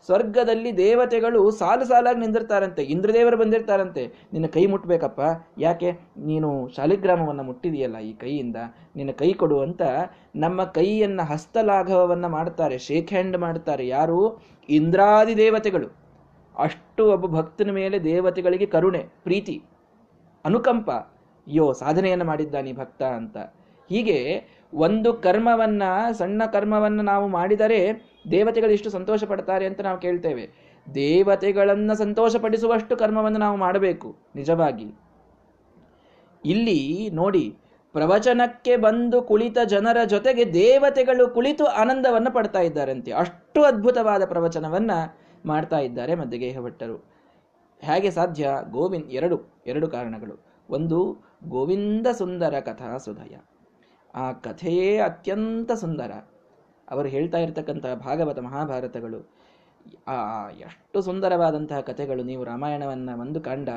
ಸ್ವರ್ಗದಲ್ಲಿ 0.05 0.77
ದೇವತೆಗಳು 0.77 1.51
ಸಾಲು 1.51 1.85
ಸಾಲಾಗಿ 1.85 2.19
ನಿಂದಿರ್ತಾರಂತೆ, 2.19 2.83
ಇಂದ್ರದೇವರು 2.83 3.37
ಬಂದಿರ್ತಾರಂತೆ. 3.37 4.07
ನಿನ್ನ 4.33 4.45
ಕೈ 4.45 4.65
ಮುಟ್ಬೇಕಪ್ಪ. 4.65 5.21
ಯಾಕೆ? 5.57 5.91
ನೀನು 6.17 6.67
ಶಾಲಿಗ್ರಾಮವನ್ನು 6.67 7.43
ಮುಟ್ಟಿದೆಯಲ್ಲ 7.43 7.97
ಈ 7.97 8.13
ಕೈಯಿಂದ. 8.13 8.55
ನಿನ್ನ 8.95 9.11
ಕೈ 9.11 9.33
ಕೊಡು 9.33 9.61
ಅಂತ 9.61 9.81
ನಮ್ಮ 10.35 10.63
ಕೈಯನ್ನು 10.63 11.23
ಹಸ್ತಲಾಘವವನ್ನು 11.23 12.29
ಮಾಡ್ತಾರೆ 12.29 12.77
ಶೇಕ್ 12.77 13.09
ಹ್ಯಾಂಡ್ 13.09 13.37
ಮಾಡ್ತಾರೆ 13.37 13.87
ಯಾರು? 13.87 14.41
ಇಂದ್ರಾದಿ 14.69 15.37
ದೇವತೆಗಳು. 15.37 15.99
ಅಷ್ಟು 16.57 17.11
ಒಬ್ಬ 17.11 17.25
ಭಕ್ತನ 17.25 17.71
ಮೇಲೆ 17.71 18.03
ದೇವತೆಗಳಿಗೆ 18.03 18.65
ಕರುಣೆ, 18.65 18.99
ಪ್ರೀತಿ, 18.99 19.63
ಅನುಕಂಪ. 20.45 20.91
ಅಯ್ಯೋ, 20.91 21.73
ಸಾಧನೆಯನ್ನು 21.73 22.25
ಮಾಡಿದ್ದಾನೆ 22.25 22.73
ಭಕ್ತ 22.73 23.03
ಅಂತ. 23.03 23.37
ಹೀಗೆ 23.89 24.43
ಒಂದು 24.73 25.13
ಕರ್ಮವನ್ನ, 25.13 25.83
ಸಣ್ಣ 26.17 26.45
ಕರ್ಮವನ್ನ 26.45 27.01
ನಾವು 27.01 27.27
ಮಾಡಿದರೆ 27.27 27.79
ದೇವತೆಗಳು 28.31 28.69
ಇಷ್ಟು 28.69 28.89
ಸಂತೋಷ 28.89 29.23
ಪಡ್ತಾರೆ 29.23 29.65
ಅಂತ 29.65 29.81
ನಾವು 29.81 29.99
ಕೇಳ್ತೇವೆ. 29.99 30.69
ದೇವತೆಗಳನ್ನು 30.95 31.95
ಸಂತೋಷಪಡಿಸುವಷ್ಟು 31.95 32.97
ಕರ್ಮವನ್ನು 32.97 33.39
ನಾವು 33.39 33.57
ಮಾಡಬೇಕು, 33.57 34.15
ನಿಜವಾಗಿ. 34.35 34.95
ಇಲ್ಲಿ 36.45 37.09
ನೋಡಿ, 37.13 37.57
ಪ್ರವಚನಕ್ಕೆ 37.93 38.77
ಬಂದು 38.77 39.21
ಕುಳಿತ 39.21 39.57
ಜನರ 39.65 39.97
ಜೊತೆಗೆ 40.05 40.53
ದೇವತೆಗಳು 40.53 41.27
ಕುಳಿತು 41.27 41.65
ಆನಂದವನ್ನು 41.65 42.33
ಪಡ್ತಾ 42.33 42.59
ಇದ್ದಾರಂತೆ. 42.59 43.11
ಅಷ್ಟು 43.11 43.63
ಅದ್ಭುತವಾದ 43.63 44.25
ಪ್ರವಚನವನ್ನು 44.25 45.17
ಮಾಡ್ತಾ 45.45 45.77
ಇದ್ದಾರೆ 45.77 46.15
ಮಧ್ಯಗೇಹ 46.15 46.59
ಭಟ್ಟರು 46.59 46.97
ಹೇಗೆ 47.81 48.11
ಸಾಧ್ಯ? 48.11 48.49
ಗೋವಿಂದ್ 48.71 49.11
ಎರಡು 49.11 49.63
ಎರಡು 49.67 49.87
ಕಾರಣಗಳು. 49.87 50.45
ಒಂದು, 50.69 51.17
ಗೋವಿಂದ 51.47 52.07
ಸುಂದರ 52.07 52.59
ಕಥಾ 52.59 52.97
ಸುಧಯ 52.97 53.35
ಆ 54.15 54.31
ಕಥೆಯೇ 54.31 54.97
ಅತ್ಯಂತ 54.97 55.71
ಸುಂದರ. 55.71 56.11
ಅವರು 56.89 57.07
ಹೇಳ್ತಾ 57.07 57.37
ಇರತಕ್ಕಂತಹ 57.37 57.93
ಭಾಗವತ 57.93 58.39
ಮಹಾಭಾರತಗಳು, 58.39 59.19
ಆ 60.07 60.49
ಎಷ್ಟು 60.49 61.01
ಸುಂದರವಾದಂತಹ 61.01 61.79
ಕಥೆಗಳು 61.79 62.23
ನೀವು 62.23 62.43
ರಾಮಾಯಣವನ್ನು 62.43 63.19
ಒಂದು 63.21 63.41
ಕಂಡ, 63.41 63.69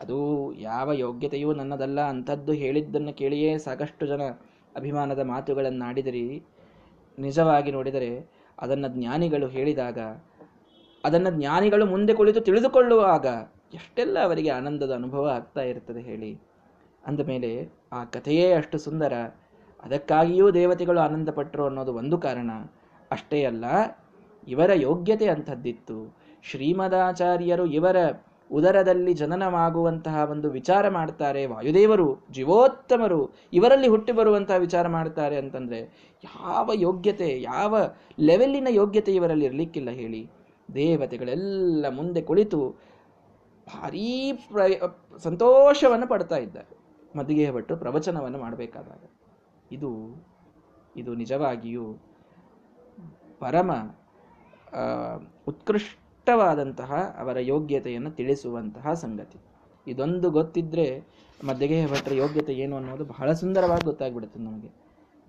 ಅದು 0.00 0.52
ಯಾವ 0.52 0.92
ಯೋಗ್ಯತೆಯೂ 0.92 1.52
ನನ್ನದಲ್ಲ 1.52 2.00
ಅಂಥದ್ದು 2.00 2.52
ಹೇಳಿದ್ದನ್ನು 2.52 3.12
ಕೇಳಿಯೇ 3.12 3.58
ಸಾಕಷ್ಟು 3.58 4.06
ಜನ 4.06 4.22
ಅಭಿಮಾನದ 4.76 5.18
ಮಾತುಗಳನ್ನಾಡಿದಿರಿ. 5.18 6.42
ನಿಜವಾಗಿ 7.18 7.70
ನೋಡಿದರೆ 7.70 8.30
ಅದನ್ನು 8.58 8.88
ಜ್ಞಾನಿಗಳು 8.88 9.46
ಹೇಳಿದಾಗ, 9.46 9.98
ಅದನ್ನು 11.04 11.30
ಜ್ಞಾನಿಗಳು 11.30 11.86
ಮುಂದೆ 11.86 12.14
ಕುಳಿತು 12.14 12.40
ತಿಳಿದುಕೊಳ್ಳುವಾಗ 12.40 13.26
ಎಷ್ಟೆಲ್ಲ 13.74 14.18
ಅವರಿಗೆ 14.24 14.50
ಆನಂದದ 14.50 14.94
ಅನುಭವ 14.94 15.28
ಆಗ್ತಾ 15.28 15.60
ಇರ್ತದೆ 15.60 16.00
ಹೇಳಿ. 16.00 16.40
ಅಂದಮೇಲೆ 17.06 17.70
ಆ 17.92 18.04
ಕಥೆಯೇ 18.04 18.52
ಅಷ್ಟು 18.52 18.78
ಸುಂದರ. 18.78 19.12
ಅದಕ್ಕಾಗಿಯೂ 19.82 20.50
ದೇವತೆಗಳು 20.50 21.00
ಆನಂದಪಟ್ಟರು 21.00 21.66
ಅನ್ನೋದು 21.66 21.94
ಒಂದು 21.94 22.18
ಕಾರಣ. 22.18 22.50
ಅಷ್ಟೇ 23.10 23.44
ಅಲ್ಲ, 23.44 23.64
ಇವರ 24.48 24.70
ಯೋಗ್ಯತೆ 24.74 25.28
ಅಂಥದ್ದಿತ್ತು. 25.28 26.16
ಶ್ರೀಮದಾಚಾರ್ಯರು 26.42 27.66
ಇವರ 27.66 27.96
ಉದರದಲ್ಲಿ 28.52 29.14
ಜನನವಾಗುವಂತಹ 29.14 30.28
ಒಂದು 30.30 30.50
ವಿಚಾರ 30.50 30.88
ಮಾಡ್ತಾರೆ. 30.88 31.46
ವಾಯುದೇವರು, 31.46 32.26
ಜೀವೋತ್ತಮರು, 32.30 33.34
ಇವರಲ್ಲಿ 33.52 33.88
ಹುಟ್ಟಿ 33.88 34.12
ಬರುವಂತಹ 34.12 34.54
ವಿಚಾರ 34.54 34.88
ಮಾಡ್ತಾರೆ 34.88 35.36
ಅಂತಂದ್ರೆ, 35.36 35.80
ಯಾವ 36.24 36.70
ಯೋಗ್ಯತೆ, 36.74 37.42
ಯಾವ 37.42 37.78
ಲೆವೆಲ್ಲಿನ 38.20 38.66
ಯೋಗ್ಯತೆ 38.70 39.14
ಇವರಲ್ಲಿ 39.14 39.44
ಇರಲಿಕ್ಕಿಲ್ಲ 39.44 39.90
ಹೇಳಿ. 39.90 40.30
ದೇವತೆಗಳೆಲ್ಲ 40.74 41.88
ಮುಂದೆ 41.88 42.22
ಕುಳಿತು 42.22 42.70
ಭಾರೀ 43.66 44.32
ಪ್ರ 44.32 44.60
ಸಂತೋಷವನ್ನು 45.18 46.08
ಪಡ್ತಾ 46.08 46.36
ಇದ್ದಾರೆ. 46.36 46.76
ಮದ್ದಿಗೆ 47.18 47.52
ಭಟ್ಟು 47.52 47.76
ಪ್ರವಚನವನ್ನು 47.76 48.38
ಮಾಡಬೇಕಾದಾಗ. 48.38 49.15
ಇದು 49.72 49.90
ಇದು 50.96 51.14
ನಿಜವಾಗಿಯೂ 51.14 51.86
ಪರಮ 53.38 53.70
ಉತ್ಕೃಷ್ಟವಾದಂತಹ 55.46 56.92
ಅವರ 57.18 57.36
ಯೋಗ್ಯತೆಯನ್ನು 57.42 58.10
ತಿಳಿಸುವಂತಹ 58.10 58.92
ಸಂಗತಿ. 58.94 59.38
ಇದೊಂದು 59.86 60.28
ಗೊತ್ತಿದ್ರೆ 60.30 60.86
ಮಧ್ಯಗೆ 61.44 61.78
ಭಟ್ರ 61.86 62.12
ಯೋಗ್ಯತೆ 62.14 62.52
ಏನು 62.54 62.76
ಅನ್ನೋದು 62.76 63.04
ಬಹಳ 63.04 63.28
ಸುಂದರವಾಗಿ 63.32 63.84
ಗೊತ್ತಾಗ್ಬಿಡುತ್ತೆ 63.84 64.40
ನಮಗೆ. 64.40 64.70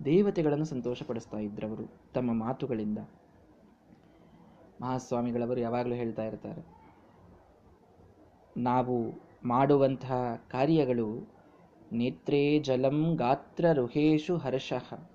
ದೇವತೆಗಳನ್ನು 0.04 0.64
ಸಂತೋಷಪಡಿಸ್ತಾ 0.64 1.38
ಇದ್ರವರು 1.38 1.84
ತಮ್ಮ 2.14 2.30
ಮಾತುಗಳಿಂದ. 2.44 2.98
ಮಹಾಸ್ವಾಮಿಗಳವರು 4.80 5.60
ಯಾವಾಗಲೂ 5.60 5.94
ಹೇಳ್ತಾ 5.94 6.22
ಇರ್ತಾರೆ, 6.22 6.62
ನಾವು 8.56 8.96
ಮಾಡುವಂತಹ 9.48 10.18
ಕಾರ್ಯಗಳು 10.50 11.08
ನೇತ್ರೇ 11.92 12.58
ಜಲಂ 12.58 13.14
ಗಾತ್ರ 13.14 13.64
ರುಹೇಶು 13.72 14.36
ಹರ್ಷಃ. 14.36 15.08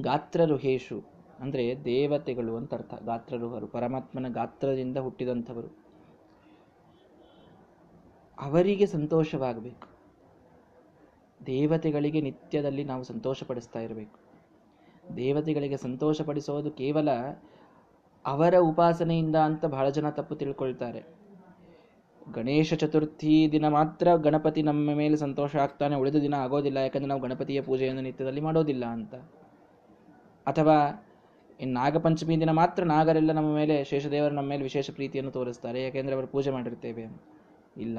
ಗಾತ್ರ 0.00 0.44
ರುಹೇಶು 0.44 1.04
ಅಂದರೆ 1.40 1.84
ದೇವತೆಗಳು 1.84 2.56
ಅಂತ 2.56 2.74
ಅರ್ಥ. 2.74 2.94
ಗಾತ್ರರುಹರು, 2.94 3.66
ಪರಮಾತ್ಮನ 3.66 4.28
ಗಾತ್ರದಿಂದ 4.28 4.96
ಹುಟ್ಟಿದಂಥವರು. 4.96 5.90
ಅವರಿಗೆ 8.40 8.86
ಸಂತೋಷವಾಗಬೇಕು. 8.86 9.88
ದೇವತೆಗಳಿಗೆ 11.46 12.20
ನಿತ್ಯದಲ್ಲಿ 12.20 12.84
ನಾವು 12.84 13.02
ಸಂತೋಷಪಡಿಸ್ತಾ 13.02 13.80
ಇರಬೇಕು. 13.80 14.18
ದೇವತೆಗಳಿಗೆ 15.16 15.76
ಸಂತೋಷಪಡಿಸೋದು 15.76 16.70
ಕೇವಲ 16.70 17.08
ಅವರ 18.26 18.54
ಉಪಾಸನೆಯಿಂದ 18.58 19.36
ಅಂತ 19.36 19.64
ಬಹಳ 19.64 19.88
ಜನ 19.88 20.10
ತಪ್ಪು 20.10 20.34
ತಿಳ್ಕೊಳ್ತಾರೆ. 20.34 21.19
ಗಣೇಶ 22.34 22.74
ಚತುರ್ಥಿ 22.74 23.48
ದಿನ 23.52 23.68
ಮಾತ್ರ 23.68 24.14
ಗಣಪತಿ 24.14 24.62
ನಮ್ಮ 24.62 24.94
ಮೇಲೆ 24.94 25.16
ಸಂತೋಷ 25.16 25.56
ಆಗ್ತಾನೆ, 25.56 25.96
ಉಳಿದ 25.96 26.14
ದಿನ 26.14 26.34
ಆಗೋದಿಲ್ಲ, 26.34 26.76
ಯಾಕಂದ್ರೆ 26.76 27.08
ನಾವು 27.08 27.20
ಗಣಪತಿಯ 27.20 27.62
ಪೂಜೆಯನ್ನು 27.62 28.02
ನಿತ್ಯದಲ್ಲಿ 28.02 28.40
ಮಾಡೋದಿಲ್ಲ 28.40 28.84
ಅಂತ. 28.84 29.14
ಅಥವಾ 30.46 31.06
ಇನ್ನು 31.60 31.80
ನಾಗಪಂಚಮಿ 31.80 32.40
ದಿನ 32.40 32.50
ಮಾತ್ರ 32.50 32.84
ನಾಗರೆಲ್ಲ 32.84 33.32
ನಮ್ಮ 33.32 33.54
ಮೇಲೆ, 33.54 33.84
ಶೇಷದೇವರು 33.84 34.34
ನಮ್ಮ 34.34 34.48
ಮೇಲೆ 34.48 34.62
ವಿಶೇಷ 34.62 34.90
ಪ್ರೀತಿಯನ್ನು 34.90 35.30
ತೋರಿಸ್ತಾರೆ, 35.30 35.82
ಯಾಕೆಂದರೆ 35.82 36.14
ಅವರು 36.14 36.26
ಪೂಜೆ 36.26 36.50
ಮಾಡಿರ್ತೇವೆ 36.50 37.20
ಇಲ್ಲ. 37.76 37.98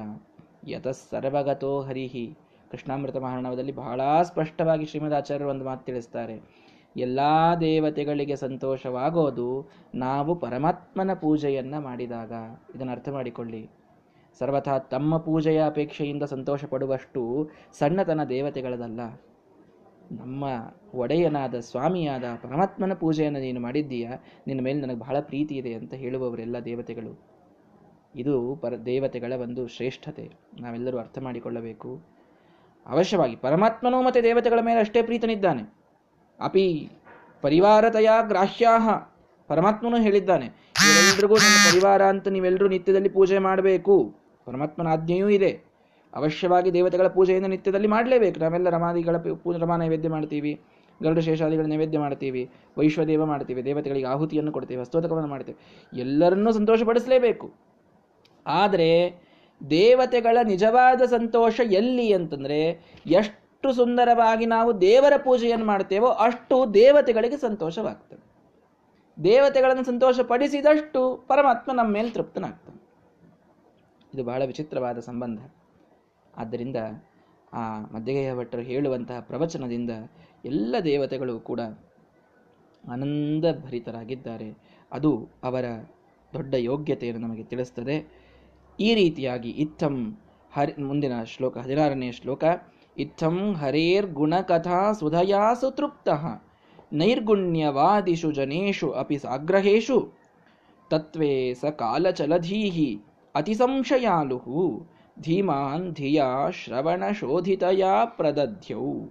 ಯತ 0.68 0.88
ಸರ್ವಗತೋ 0.88 1.82
ಹರಿಹಿ. 1.82 2.38
ಕೃಷ್ಣಾಮೃತ 2.72 3.16
ಮಹಾರಣವದಲ್ಲಿ 3.16 3.72
ಬಹಳ 3.72 4.02
ಸ್ಪಷ್ಟವಾಗಿ 4.24 4.86
ಶ್ರೀಮದ್ 4.86 5.14
ಆಚಾರ್ಯರು 5.14 5.50
ಒಂದು 5.50 5.66
ಮಾತು 5.66 5.86
ತಿಳಿಸ್ತಾರೆ. 5.86 6.42
ಎಲ್ಲ 6.98 7.20
ದೇವತೆಗಳಿಗೆ 7.60 8.36
ಸಂತೋಷವಾಗೋದು 8.36 9.70
ನಾವು 9.96 10.36
ಪರಮಾತ್ಮನ 10.36 11.14
ಪೂಜೆಯನ್ನು 11.14 11.82
ಮಾಡಿದಾಗ. 11.82 12.32
ಇದನ್ನು 12.76 12.92
ಅರ್ಥ 12.92 13.10
ಮಾಡಿಕೊಳ್ಳಿ. 13.10 13.70
ಸರ್ವಥಾ 14.40 14.80
ತಮ್ಮ 14.80 15.18
ಪೂಜೆಯ 15.18 15.66
ಅಪೇಕ್ಷೆಯಿಂದ 15.66 16.24
ಸಂತೋಷ 16.24 16.66
ಪಡುವಷ್ಟು 16.66 17.50
ಸಣ್ಣತನ 17.74 18.24
ದೇವತೆಗಳದಲ್ಲ. 18.24 19.00
ನಮ್ಮ 20.12 20.44
ಒಡೆಯನಾದ 20.94 21.56
ಸ್ವಾಮಿಯಾದ 21.60 22.24
ಪರಮಾತ್ಮನ 22.44 22.94
ಪೂಜೆಯನ್ನು 22.94 23.40
ನೀನು 23.40 23.60
ಮಾಡಿದ್ದೀಯ? 23.60 24.10
ನಿನ್ನ 24.48 24.62
ಮೇಲೆ 24.62 24.82
ನನಗೆ 24.82 25.00
ಬಹಳ 25.00 25.20
ಪ್ರೀತಿ 25.20 25.56
ಇದೆ 25.56 25.74
ಅಂತ 25.74 25.94
ಹೇಳುವವರೆಲ್ಲ 25.94 26.60
ದೇವತೆಗಳು. 26.60 27.22
ಇದು 28.16 28.56
ಪರ 28.56 28.76
ದೇವತೆಗಳ 28.76 29.34
ಒಂದು 29.34 29.68
ಶ್ರೇಷ್ಠತೆ. 29.68 30.32
ನಾವೆಲ್ಲರೂ 30.60 30.98
ಅರ್ಥ 30.98 31.18
ಮಾಡಿಕೊಳ್ಳಬೇಕು. 31.20 32.02
ಅವಶ್ಯವಾಗಿ 32.86 33.36
ಪರಮಾತ್ಮನೂ 33.36 34.02
ಮತ್ತು 34.02 34.24
ದೇವತೆಗಳ 34.24 34.60
ಮೇಲೆ 34.62 34.80
ಅಷ್ಟೇ 34.80 35.02
ಪ್ರೀತನಿದ್ದಾನೆ. 35.02 35.74
ಅಪಿ 36.40 36.92
ಪರಿವಾರತೆಯ 37.42 38.10
ಗ್ರಾಹ್ಯಾಹ. 38.28 38.90
ಪರಮಾತ್ಮನೂ 39.48 39.98
ಹೇಳಿದ್ದಾನೆ 39.98 40.46
ಎಲ್ಲರಿಗೂ 40.46 41.36
ನನ್ನ 41.36 41.72
ಪರಿವಾರ 41.72 42.02
ಅಂತ 42.02 42.28
ನೀವೆಲ್ಲರೂ 42.28 42.68
ನಿತ್ಯದಲ್ಲಿ 42.68 43.10
ಪೂಜೆ 43.10 43.38
ಮಾಡಬೇಕು. 43.38 44.21
ಪರಮಾತ್ಮನ 44.52 44.88
ಆಜ್ಞೆಯೂ 44.88 45.30
ಇದೆ. 45.30 45.52
ಅವಶ್ಯವಾಗಿ 46.16 46.74
ದೇವತೆಗಳ 46.74 47.08
ಪೂಜೆಯನ್ನು 47.08 47.48
ನಿತ್ಯದಲ್ಲಿ 47.48 47.88
ಮಾಡಲೇಬೇಕು. 47.88 48.40
ನಾವೆಲ್ಲ 48.40 48.70
ರಮಾದಿಗಳ 48.70 49.18
ಪೂಜೆ, 49.18 49.60
ರಮಾ 49.60 49.78
ನೈವೇದ್ಯ 49.78 50.10
ಮಾಡ್ತೀವಿ. 50.10 50.62
ಗರುಡ 51.04 51.20
ಶೇಷಾದಿಗಳ 51.20 51.66
ನೈವೇದ್ಯ 51.66 52.00
ಮಾಡ್ತೀವಿ. 52.00 52.50
ವೈಶ್ವದೇವ 52.78 53.26
ಮಾಡ್ತೀವಿ. 53.26 53.66
ದೇವತೆಗಳಿಗೆ 53.66 54.08
ಆಹುತಿಯನ್ನು 54.08 54.52
ಕೊಡ್ತೀವಿ 54.52 54.82
ಹಸ್ತೋತಕವನ್ನು 54.82 55.30
ಮಾಡ್ತೀವಿ. 55.30 55.58
ಎಲ್ಲರನ್ನೂ 56.00 56.52
ಸಂತೋಷಪಡಿಸಲೇಬೇಕು. 56.52 57.52
ಆದರೆ 58.48 59.16
ದೇವತೆಗಳ 59.70 60.38
ನಿಜವಾದ 60.44 61.02
ಸಂತೋಷ 61.02 61.62
ಎಲ್ಲಿ 61.64 62.14
ಅಂತಂದರೆ, 62.14 62.86
ಎಷ್ಟು 63.06 63.74
ಸುಂದರವಾಗಿ 63.74 64.46
ನಾವು 64.46 64.82
ದೇವರ 64.82 65.14
ಪೂಜೆಯನ್ನು 65.18 65.66
ಮಾಡ್ತೇವೋ 65.66 66.08
ಅಷ್ಟು 66.08 66.74
ದೇವತೆಗಳಿಗೆ 66.74 67.38
ಸಂತೋಷವಾಗ್ತದೆ. 67.38 68.32
ದೇವತೆಗಳನ್ನು 69.24 69.84
ಸಂತೋಷಪಡಿಸಿದಷ್ಟು 69.84 71.24
ಪರಮಾತ್ಮ 71.28 71.72
ನಮ್ಮ 71.74 71.94
ಮೇಲೆ 71.94 72.10
ತೃಪ್ತನಾಗ್ತಾನೆ. 72.10 72.81
ಇದು 74.14 74.24
ಬಹಳ 74.24 74.46
ವಿಚಿತ್ರವಾದ 74.46 75.00
ಸಂಬಂಧ. 75.00 75.40
ಆದ್ದರಿಂದ 76.38 76.76
ಆ 77.54 77.80
ಮಧ್ಯಗೇಯ 77.80 78.36
ಭಟ್ಟರು 78.36 78.62
ಹೇಳುವಂತಹ 78.62 79.20
ಪ್ರವಚನದಿಂದ 79.20 79.90
ಎಲ್ಲ 80.46 80.76
ದೇವತೆಗಳು 80.84 81.40
ಕೂಡ 81.40 81.60
ಆನಂದ 82.88 83.46
ಭರಿತರಾಗಿದ್ದಾರೆ 83.66 84.78
ಅದು 84.92 85.30
ಅವರ 85.44 85.66
ದೊಡ್ಡ 86.34 86.54
ಯೋಗ್ಯತೆಯನ್ನು 86.54 87.28
ನಮಗೆ 87.28 87.44
ತಿಳಿಸ್ತದೆ. 87.44 87.98
ಈ 88.80 88.96
ರೀತಿಯಾಗಿ 88.96 89.50
ಇತ್ತಂ 89.50 90.20
ಹರಿ, 90.54 90.82
ಮುಂದಿನ 90.82 91.24
ಶ್ಲೋಕ, 91.24 91.58
ಹದಿನಾರನೇ 91.58 92.12
ಶ್ಲೋಕ, 92.12 92.44
ಇತ್ತಂ 92.98 93.54
ಹರೇರ್ 93.54 94.08
ಗುಣಕಥಾ 94.08 94.92
ಸುಧಯಾ 94.94 95.54
ಸುತೃಪ್ತ 95.54 96.10
ನೈರ್ಗುಣ್ಯವಾದಿಷು 96.94 98.32
ಜನೇಶು 98.32 98.92
ಅಪಿ 98.92 99.18
ಸಾಗ್ರಹೇಶು 99.18 100.14
ತತ್ವೇ 100.90 101.54
ಸ 101.54 101.66
ಅತಿಸಂಶಯಾಲು 103.36 104.40
ಧೀಮಾನ್ 105.22 105.94
ಧಿಯಾ 105.94 106.50
ಶ್ರವಣ 106.50 107.04
ಶೋಧಿತಯಾ 107.12 108.06
ಪ್ರದಧ್ಯೌ. 108.06 109.08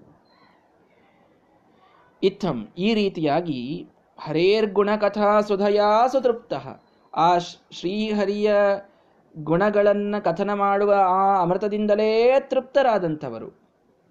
ಇತ್ತಂ, 2.23 2.69
ಈ 2.79 2.95
ರೀತಿಯಾಗಿ 2.95 3.87
ಹರೇರ್ಗುಣಕಥಾ 4.19 5.41
ಸುಧಯಾ 5.41 6.07
ಸುತೃಪ್ತ. 6.07 6.53
ಆ 7.17 7.39
ಶ್ರೀಹರಿಯ 7.71 8.55
ಗುಣಗಳನ್ನು 9.39 10.25
ಕಥನ 10.25 10.53
ಮಾಡುವ 10.55 10.95
ಆ 11.09 11.43
ಅಮೃತದಿಂದಲೇ 11.43 12.41
ತೃಪ್ತರಾದಂಥವರು. 12.41 13.61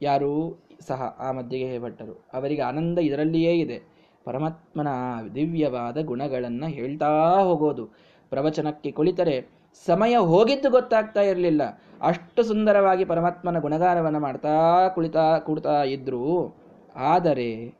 ಯಾರು 0.01 0.59
ಸಹ 0.87 1.15
ಆ 1.19 1.31
ಮಧ್ಯೆಗೆ 1.31 1.79
ಭಟ್ಟರು 1.79 2.27
ಅವರಿಗೆ 2.33 2.61
ಆನಂದ 2.61 2.99
ಇದರಲ್ಲಿಯೇ 2.99 3.53
ಇದೆ. 3.55 3.81
ಪರಮಾತ್ಮನ 4.23 4.87
ದಿವ್ಯವಾದ 5.35 6.01
ಗುಣಗಳನ್ನು 6.01 6.67
ಹೇಳ್ತಾ 6.67 7.39
ಹೋಗೋದು. 7.39 7.85
ಪ್ರವಚನಕ್ಕೆ 8.29 8.91
ಕುಳಿತರೆ 8.91 9.58
ಸಮಯ 9.85 10.17
ಹೋಗಿದ್ದು 10.17 10.69
ಗೊತ್ತಾಗ್ತಾ 10.69 11.21
ಇರಲಿಲ್ಲ. 11.21 11.61
ಅಷ್ಟು 12.01 12.43
ಸುಂದರವಾಗಿ 12.43 13.05
ಪರಮಾತ್ಮನ 13.05 13.59
ಗುಣಗಾನವನ್ನು 13.59 14.19
ಮಾಡ್ತಾ 14.19 14.87
ಕುಳಿತಾ 14.87 15.39
ಕೂಡ್ತಾ 15.39 15.83
ಇದ್ರು. 15.83 16.55
ಆದರೆ 16.95 17.79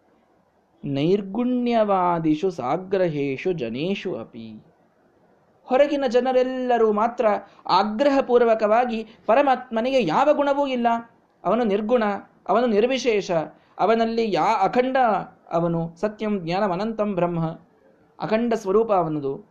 ನೈರ್ಗುಣ್ಯವಾದಿಷು 0.86 2.50
ಸಾಗ್ರಹೇಶು 2.50 3.54
ಜನೇಶು 3.54 4.16
ಅಪಿ. 4.16 4.66
ಹೊರಗಿನ 5.64 6.04
ಜನರೆಲ್ಲರೂ 6.08 6.92
ಮಾತ್ರ 6.92 7.26
ಆಗ್ರಹಪೂರ್ವಕವಾಗಿ 7.68 9.08
ಪರಮಾತ್ಮನಿಗೆ 9.26 10.06
ಯಾವ 10.06 10.30
ಗುಣವೂ 10.34 10.68
ಇಲ್ಲ. 10.68 10.88
ಅವನು 11.44 11.64
ನಿರ್ಗುಣ, 11.64 12.04
ಅವನು 12.50 12.68
ನಿರ್ವಿಶೇಷ, 12.68 13.32
ಅವನಲ್ಲಿ 13.80 14.32
ಯಾ 14.32 14.46
ಅಖಂಡ, 14.62 14.98
ಅವನು 15.52 15.96
ಸತ್ಯಂ 15.96 16.40
ಜ್ಞಾನಮನಂತಂ 16.40 17.16
ಬ್ರಹ್ಮ. 17.16 17.60
ಅಖಂಡ 18.20 18.54
ಸ್ವರೂಪ 18.54 18.92
ಅವನದು. 18.92 19.49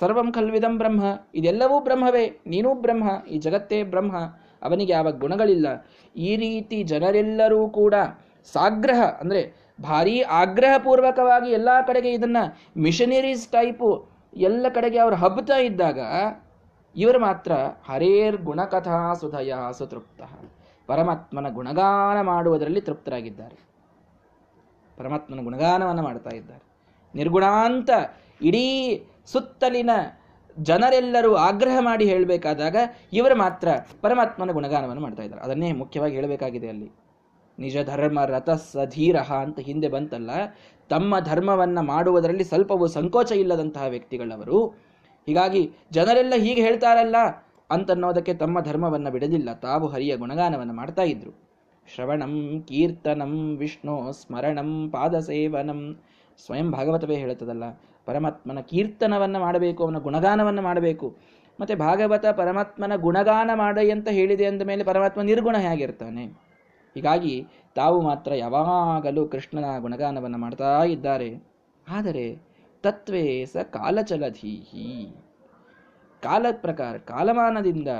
ಸರ್ವಂ 0.00 0.28
ಖಲ್ವಿದಂ 0.32 0.74
ಬ್ರಹ್ಮ, 0.78 1.02
ಇದೆಲ್ಲವೂ 1.34 1.76
ಬ್ರಹ್ಮವೇ, 1.80 2.24
ನೀನೂ 2.46 2.72
ಬ್ರಹ್ಮ, 2.74 3.08
ಈ 3.26 3.38
ಜಗತ್ತೇ 3.38 3.78
ಬ್ರಹ್ಮ, 3.82 4.16
ಅವನಿಗೆ 4.62 4.92
ಯಾವ 4.92 5.10
ಗುಣಗಳಿಲ್ಲ. 5.22 5.68
ಈ 6.16 6.30
ರೀತಿ 6.36 6.78
ಜನರೆಲ್ಲರೂ 6.82 7.60
ಕೂಡ 7.68 7.94
ಸಾಗ್ರಹ, 8.52 9.00
ಅಂದರೆ 9.22 9.42
ಭಾರೀ 9.82 10.14
ಆಗ್ರಹಪೂರ್ವಕವಾಗಿ 10.42 11.50
ಎಲ್ಲ 11.50 11.68
ಕಡೆಗೆ 11.86 12.12
ಇದನ್ನು 12.12 12.42
ಮಿಷನರೀಸ್ 12.80 13.48
ಟೈಪು 13.48 13.88
ಎಲ್ಲ 14.48 14.66
ಕಡೆಗೆ 14.74 14.98
ಅವರು 14.98 15.16
ಹಬ್ಬತಾ 15.16 15.58
ಇದ್ದಾಗ 15.68 15.98
ಇವರು 16.96 17.18
ಮಾತ್ರ 17.18 17.52
ಹರೇರ್ 17.88 18.36
ಗುಣಕಥಾ 18.48 18.98
ಸುಧಯ 19.14 19.54
ಸುತೃಪ್ತ. 19.78 20.20
ಪರಮಾತ್ಮನ 20.88 21.48
ಗುಣಗಾನ 21.58 22.18
ಮಾಡುವುದರಲ್ಲಿ 22.20 22.80
ತೃಪ್ತರಾಗಿದ್ದಾರೆ. 22.80 23.58
ಪರಮಾತ್ಮನ 24.98 25.42
ಗುಣಗಾನವನ್ನು 25.48 26.02
ಮಾಡ್ತಾ 26.02 26.30
ಇದ್ದಾರೆ. 26.36 26.64
ನಿರ್ಗುಣಾಂತ 27.14 27.90
ಇಡೀ 28.40 28.66
ಸುತ್ತಲಿನ 29.32 29.90
ಜನರೆಲ್ಲರೂ 30.58 31.34
ಆಗ್ರಹ 31.34 31.76
ಮಾಡಿ 31.80 32.04
ಹೇಳಬೇಕಾದಾಗ 32.04 32.76
ಇವರು 33.12 33.36
ಮಾತ್ರ 33.36 33.68
ಪರಮಾತ್ಮನ 34.00 34.52
ಗುಣಗಾನವನ್ನು 34.52 35.02
ಮಾಡ್ತಾ 35.02 35.22
ಇದ್ದಾರೆ. 35.22 35.42
ಅದನ್ನೇ 35.42 35.72
ಮುಖ್ಯವಾಗಿ 35.72 36.14
ಹೇಳಬೇಕಾಗಿದೆ 36.14 36.68
ಅಲ್ಲಿ. 36.68 36.88
ನಿಜ 37.58 37.76
ಧರ್ಮ 37.86 38.24
ರಥ 38.24 38.50
ಸಧೀರಹ 38.50 39.32
ಅಂತ 39.32 39.60
ಹಿಂದೆ 39.60 39.88
ಬಂತಲ್ಲ, 39.88 40.30
ತಮ್ಮ 40.88 41.18
ಧರ್ಮವನ್ನು 41.18 41.82
ಮಾಡುವುದರಲ್ಲಿ 41.82 42.44
ಸ್ವಲ್ಪವೂ 42.44 42.86
ಸಂಕೋಚ 42.86 43.32
ಇಲ್ಲದಂತಹ 43.32 43.84
ವ್ಯಕ್ತಿಗಳವರು. 43.88 44.66
ಹೀಗಾಗಿ 45.26 45.72
ಜನರೆಲ್ಲ 45.92 46.34
ಹೀಗೆ 46.36 46.62
ಹೇಳ್ತಾರಲ್ಲ 46.62 47.16
ಅಂತನ್ನೋದಕ್ಕೆ 47.70 48.34
ತಮ್ಮ 48.34 48.60
ಧರ್ಮವನ್ನು 48.60 49.10
ಬಿಡಲಿಲ್ಲ. 49.10 49.52
ತಾವು 49.52 49.86
ಹರಿಯ 49.86 50.16
ಗುಣಗಾನವನ್ನು 50.16 50.72
ಮಾಡ್ತಾ 50.72 51.02
ಇದ್ರು. 51.02 51.32
ಶ್ರವಣಂ, 51.94 52.64
ಕೀರ್ತನಂ, 52.68 53.56
ವಿಷ್ಣು, 53.56 54.12
ಸ್ಮರಣಂ, 54.12 54.90
ಪಾದಸೇವನಂ, 54.90 56.02
ಸ್ವಯಂ 56.46 56.70
ಭಾಗವತವೇ 56.70 57.16
ಹೇಳುತ್ತದಲ್ಲ 57.16 57.64
ಪರಮಾತ್ಮನ 58.08 58.60
ಕೀರ್ತನವನ್ನು 58.60 59.38
ಮಾಡಬೇಕು, 59.40 59.80
ಅವನ 59.84 59.98
ಗುಣಗಾನವನ್ನು 59.98 60.62
ಮಾಡಬೇಕು. 60.62 61.08
ಮತ್ತು 61.60 61.74
ಭಾಗವತ 61.76 62.26
ಪರಮಾತ್ಮನ 62.26 62.96
ಗುಣಗಾನ 62.96 63.50
ಮಾಡಿ 63.54 63.90
ಅಂತ 63.90 64.08
ಹೇಳಿದೆ 64.08 64.44
ಅಂದ 64.44 64.62
ಮೇಲೆ 64.62 64.82
ಪರಮಾತ್ಮ 64.84 65.20
ನಿರ್ಗುಣ 65.22 65.56
ಹೇಗಿರ್ತಾನೆ? 65.58 66.24
ಹೀಗಾಗಿ 66.94 67.34
ತಾವು 67.74 67.98
ಮಾತ್ರ 68.00 68.32
ಯಾವಾಗಲೂ 68.34 69.22
ಕೃಷ್ಣನ 69.26 69.64
ಗುಣಗಾನವನ್ನು 69.80 70.38
ಮಾಡ್ತಾ 70.38 70.70
ಇದ್ದಾರೆ. 70.84 71.30
ಆದರೆ 71.88 72.26
ತತ್ವೇ 72.82 73.24
ಸ 73.44 73.56
ಕಾಲಚಲಧೀಹಿ. 73.70 74.88
ಕಾಲ 76.22 76.46
ಪ್ರಕಾರ, 76.50 76.94
ಕಾಲಮಾನದಿಂದ 76.96 77.90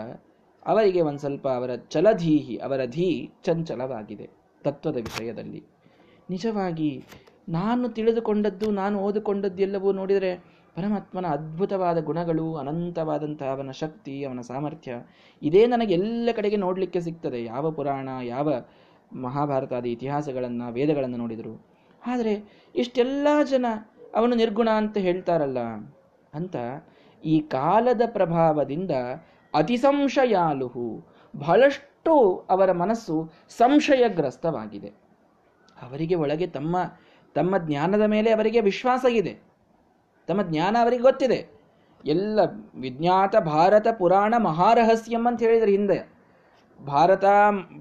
ಅವರಿಗೆ 0.66 1.00
ಒಂದು 1.00 1.18
ಸ್ವಲ್ಪ 1.18 1.46
ಅವರ 1.48 1.74
ಚಲಧೀಹಿ, 1.90 2.56
ಅವರ 2.56 2.80
ಧೀ 2.86 3.08
ಚಂಚಲವಾಗಿದೆ 3.44 4.26
ತತ್ವದ 4.64 4.96
ವಿಷಯದಲ್ಲಿ. 4.96 5.62
ನಿಜವಾಗಿ 6.30 6.90
ನಾನು 7.48 7.88
ತಿಳಿದುಕೊಂಡದ್ದು, 7.88 8.66
ನಾನು 8.70 8.96
ಓದಿಕೊಂಡದ್ದು 9.00 9.62
ಎಲ್ಲವೂ 9.62 9.90
ನೋಡಿದರೆ 9.92 10.30
ಪರಮಾತ್ಮನ 10.76 11.26
ಅದ್ಭುತವಾದ 11.26 11.98
ಗುಣಗಳು 11.98 12.44
ಅನಂತವಾದಂತಹ 12.54 13.52
ಅವನ 13.54 13.72
ಶಕ್ತಿ, 13.80 14.14
ಅವನ 14.24 14.40
ಸಾಮರ್ಥ್ಯ, 14.40 14.92
ಇದೇ 15.42 15.62
ನನಗೆ 15.66 15.92
ಎಲ್ಲ 15.94 16.28
ಕಡೆಗೆ 16.36 16.58
ನೋಡಲಿಕ್ಕೆ 16.64 17.00
ಸಿಗ್ತದೆ. 17.00 17.40
ಯಾವ 17.44 17.70
ಪುರಾಣ, 17.70 18.08
ಯಾವ 18.24 18.48
ಮಹಾಭಾರತಾದ 19.22 19.86
ಇತಿಹಾಸಗಳನ್ನು, 19.86 20.66
ವೇದಗಳನ್ನು 20.72 21.16
ನೋಡಿದರು. 21.16 21.54
ಆದರೆ 22.02 22.34
ಇಷ್ಟೆಲ್ಲ 22.74 23.28
ಜನ 23.52 23.66
ಅವನು 24.16 24.34
ನಿರ್ಗುಣ 24.34 24.68
ಅಂತ 24.82 24.96
ಹೇಳ್ತಾರಲ್ಲ, 24.98 25.60
ಅಂತ 26.32 26.56
ಈ 27.22 27.36
ಕಾಲದ 27.56 28.02
ಪ್ರಭಾವದಿಂದ 28.16 28.92
ಅತಿಸಂಶಯಾಲುಹು 29.54 30.86
ಬಹಳಷ್ಟು 31.34 32.14
ಅವರ 32.50 32.70
ಮನಸ್ಸು 32.82 33.16
ಸಂಶಯಗ್ರಸ್ತವಾಗಿದೆ. 33.58 34.90
ಅವರಿಗೆ 35.76 36.14
ಒಳಗೆ 36.14 36.46
ತಮ್ಮ 36.46 36.76
ತಮ್ಮ 37.34 37.58
ಜ್ಞಾನದ 37.58 38.02
ಮೇಲೆ 38.02 38.30
ಅವರಿಗೆ 38.32 38.60
ವಿಶ್ವಾಸ 38.60 39.04
ಇದೆ. 39.10 39.38
ತಮ್ಮ 40.26 40.42
ಜ್ಞಾನ 40.42 40.76
ಅವರಿಗೆ 40.80 41.02
ಗೊತ್ತಿದೆ. 41.02 41.48
ಎಲ್ಲ 42.04 42.40
ವಿಜ್ಞಾತ 42.74 43.36
ಭಾರತ 43.36 43.86
ಪುರಾಣ 43.98 44.34
ಮಹಾರಹಸ್ಯಂ 44.38 45.26
ಅಂತ 45.26 45.42
ಹೇಳಿದರೆ 45.42 45.70
ಹಿಂದೆ. 45.70 46.12
ಭಾರತ, 46.86 47.24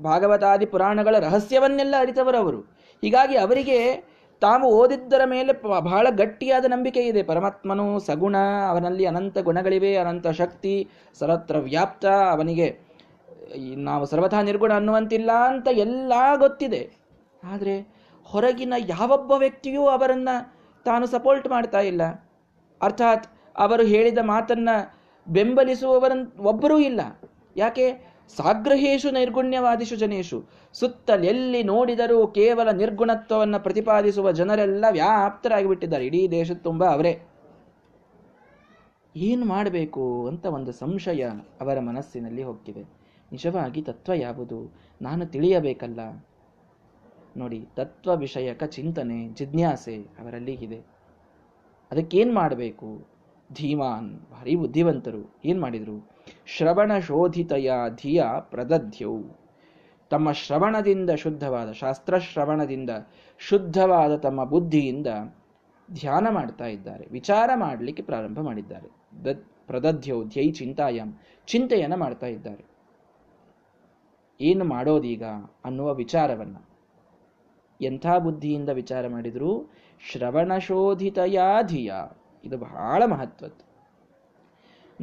ಭಾಗವತಾದಿ 0.02 0.66
ಪುರಾಣಗಳ 0.66 1.20
ರಹಸ್ಯವನ್ನೆಲ್ಲ 1.20 1.96
ಅರಿತವರು 2.00 2.38
ಅವರು. 2.38 2.60
ಹೀಗಾಗಿ 3.02 3.38
ಅವರಿಗೆ 3.38 4.04
ತಾವು 4.40 4.72
ಓದಿದ್ದರ 4.72 5.22
ಮೇಲೆ 5.26 5.80
ಬಹಳ 5.82 6.08
ಗಟ್ಟಿಯಾದ 6.10 6.66
ನಂಬಿಕೆ 6.66 7.00
ಇದೆ. 7.00 7.24
ಪರಮಾತ್ಮನು 7.24 8.00
ಸಗುಣ, 8.00 8.36
ಅವನಲ್ಲಿ 8.70 9.06
ಅನಂತ 9.06 9.38
ಗುಣಗಳಿವೆ, 9.38 9.96
ಅನಂತ 9.98 10.28
ಶಕ್ತಿ, 10.28 10.88
ಸರ್ವತ್ರ 11.20 11.58
ವ್ಯಾಪ್ತ, 11.58 12.06
ಅವನಿಗೆ 12.06 12.80
ನಾವು 13.76 14.06
ಸರ್ವಥಾ 14.06 14.42
ನಿರ್ಗುಣ 14.42 14.74
ಅನ್ನುವಂತಿಲ್ಲ 14.74 15.32
ಅಂತ 15.32 15.68
ಎಲ್ಲ 15.72 16.14
ಗೊತ್ತಿದೆ. 16.36 16.98
ಆದರೆ 17.44 17.97
ಹೊರಗಿನ 18.28 18.74
ಯಾವೊಬ್ಬ 18.78 19.32
ವ್ಯಕ್ತಿಯೂ 19.32 19.86
ಅವರನ್ನು 19.86 20.56
ತಾನು 20.86 21.08
ಸಪೋರ್ಟ್ 21.08 21.48
ಮಾಡ್ತಾ 21.48 21.80
ಇಲ್ಲ. 21.80 22.02
ಅರ್ಥಾತ್ 22.82 23.28
ಅವರು 23.58 23.84
ಹೇಳಿದ 23.84 24.18
ಮಾತನ್ನು 24.22 24.98
ಬೆಂಬಲಿಸುವವರ 25.34 26.12
ಒಬ್ಬರೂ 26.40 26.80
ಇಲ್ಲ. 26.80 27.02
ಯಾಕೆ? 27.56 28.18
ಸಾಗ್ರಹೇಶು 28.36 29.12
ನೈರ್ಗುಣ್ಯವಾದಿಷು 29.12 29.96
ಜನೇಶು 29.96 30.46
ಸುತ್ತಲೆಲ್ಲಿ 30.74 31.64
ನೋಡಿದರೂ 31.64 32.28
ಕೇವಲ 32.28 32.72
ನಿರ್ಗುಣತ್ವವನ್ನು 32.72 33.64
ಪ್ರತಿಪಾದಿಸುವ 33.64 34.32
ಜನರೆಲ್ಲ 34.32 34.86
ವ್ಯಾಪ್ತರಾಗಿ 34.92 35.68
ಬಿಟ್ಟಿದ್ದಾರೆ 35.68 36.06
ಇಡೀ 36.06 36.28
ದೇಶದ 36.32 36.58
ತುಂಬ 36.58 36.86
ಅವರೇ. 36.86 37.20
ಏನು 39.16 39.46
ಮಾಡಬೇಕು 39.46 40.28
ಅಂತ 40.28 40.46
ಒಂದು 40.46 40.72
ಸಂಶಯ 40.72 41.28
ಅವರ 41.62 41.80
ಮನಸ್ಸಿನಲ್ಲಿ 41.80 42.44
ಹೋಗ್ತಿದೆ. 42.44 42.82
ನಿಜವಾಗಿ 43.32 43.82
ತತ್ವ 43.82 44.14
ಯಾವುದು? 44.14 44.74
ನಾನು 45.02 45.26
ತಿಳಿಯಬೇಕಲ್ಲ. 45.26 46.00
ನೋಡಿ 47.38 47.68
ತತ್ವ 47.76 48.16
ವಿಷಯಕ 48.16 48.64
ಚಿಂತನೆ, 48.64 49.30
ಜಿಜ್ಞಾಸೆ 49.30 49.96
ಅವರಲ್ಲಿ 49.96 50.54
ಇದೆ. 50.54 50.82
ಅದಕ್ಕೇನು 51.92 52.34
ಮಾಡಬೇಕು? 52.34 53.08
ಧೀಮಾನ್, 53.54 54.32
ಭಾರಿ 54.32 54.56
ಬುದ್ಧಿವಂತರು. 54.56 55.36
ಏನು 55.46 55.62
ಮಾಡಿದರು? 55.62 56.10
ಶ್ರವಣ 56.46 57.00
ಶೋಧಿತಯ 57.00 57.72
ಧಿಯ 57.90 58.24
ಪ್ರದಧ್ಯವು 58.40 59.48
ತಮ್ಮ 60.10 60.32
ಶ್ರವಣದಿಂದ 60.32 61.10
ಶುದ್ಧವಾದ, 61.10 61.72
ಶಾಸ್ತ್ರ 61.72 62.18
ಶ್ರವಣದಿಂದ 62.18 62.90
ಶುದ್ಧವಾದ 63.40 64.16
ತಮ್ಮ 64.16 64.44
ಬುದ್ಧಿಯಿಂದ 64.44 65.08
ಧ್ಯಾನ 65.92 66.28
ಮಾಡ್ತಾ 66.30 66.66
ಇದ್ದಾರೆ. 66.66 67.08
ವಿಚಾರ 67.12 67.50
ಮಾಡಲಿಕ್ಕೆ 67.56 68.04
ಪ್ರಾರಂಭ 68.04 68.40
ಮಾಡಿದ್ದಾರೆ. 68.40 68.90
ದ 69.24 69.28
ಪ್ರದಧ್ಯವು 69.68 70.24
ಧ್ಯೈ 70.24 70.52
ಚಿಂತಾಯಂ. 70.52 71.20
ಚಿಂತೆಯನ್ನು 71.46 71.98
ಮಾಡ್ತಾ 71.98 72.28
ಇದ್ದಾರೆ. 72.28 72.66
ಏನು 74.42 74.66
ಮಾಡೋದೀಗ 74.66 75.24
ಅನ್ನುವ 75.66 75.94
ವಿಚಾರವನ್ನ 75.94 76.58
ಎಂಥ 77.82 78.08
ಬುದ್ಧಿಯಿಂದ 78.08 78.70
ವಿಚಾರ 78.70 79.08
ಮಾಡಿದರೂ? 79.08 79.72
ಶ್ರವಣಶೋಧಿತಯಾ 80.12 81.62
ಧಿಯ 81.62 81.94
ಇದು 82.44 82.58
ಬಹಳ 82.58 83.04
ಮಹತ್ವದ್ದು. 83.06 83.68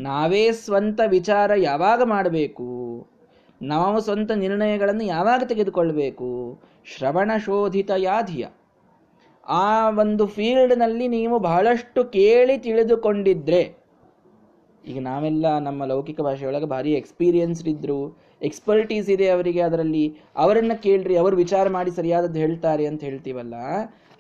ನಾವೇ 0.03 0.53
ಸ್ವಂತ 0.53 1.01
ವಿಚಾರ 1.07 1.51
ಯಾವಾಗ 1.57 2.03
ಮಾಡಬೇಕು? 2.03 3.07
ನಾವು 3.63 4.01
ಸ್ವಂತ 4.01 4.31
ನಿರ್ಣಯಗಳನ್ನು 4.31 5.05
ಯಾವಾಗ 5.05 5.43
ತೆಗೆದುಕೊಳ್ಬೇಕು? 5.47 6.61
ಶ್ರವಣ 6.85 7.31
ಶೋಧಿತ 7.45 7.91
ಧಿಯ 8.27 8.47
ಆ 9.47 9.91
ಒಂದು 9.91 10.27
ಫೀಲ್ಡ್ನಲ್ಲಿ 10.27 11.09
ನೀವು 11.09 11.39
ಬಹಳಷ್ಟು 11.39 12.05
ಕೇಳಿ 12.05 12.59
ತಿಳಿದುಕೊಂಡಿದ್ರೆ 12.59 13.84
ಈಗ 14.87 14.99
ನಾವೆಲ್ಲ 15.01 15.59
ನಮ್ಮ 15.59 15.85
ಲೌಕಿಕ 15.85 16.21
ಭಾಷೆಯೊಳಗೆ 16.21 16.67
ಭಾರಿ 16.67 16.93
ಎಕ್ಸ್ಪೀರಿಯನ್ಸ್ಡ್ 16.93 17.69
ಇದ್ದರು 17.69 18.17
ಎಕ್ಸ್ಪರ್ಟೀಸ್ 18.43 19.11
ಇದೆ 19.11 19.29
ಅವರಿಗೆ 19.29 19.61
ಅದರಲ್ಲಿ, 19.61 20.17
ಅವರನ್ನು 20.37 20.83
ಕೇಳ್ರಿ, 20.83 21.17
ಅವರು 21.17 21.37
ವಿಚಾರ 21.37 21.69
ಮಾಡಿ 21.69 21.91
ಸರಿಯಾದದ್ದು 21.91 22.39
ಹೇಳ್ತಾರೆ 22.39 22.87
ಅಂತ 22.87 23.05
ಹೇಳ್ತೀವಲ್ಲ, 23.05 23.55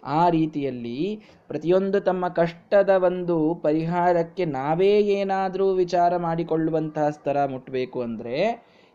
ಆ 0.05 0.29
ರೀತಿಯಲ್ಲಿ 0.29 1.23
ಪ್ರತಿಯೊಂದು 1.49 2.01
ತಮ್ಮ 2.01 2.29
ಕಷ್ಟದ 2.29 2.89
ಒಂದು 2.89 3.55
ಪರಿಹಾರಕ್ಕೆ 3.55 4.45
ನಾವೇ 4.45 4.93
ಏನಾದರೂ 5.01 5.73
ವಿಚಾರ 5.73 6.17
ಮಾಡಿಕೊಳ್ಳುವಂತಹ 6.17 7.09
ಸ್ತರ 7.09 7.45
ಮುಟ್ಟಬೇಕು 7.45 8.01
ಅಂದರೆ 8.03 8.37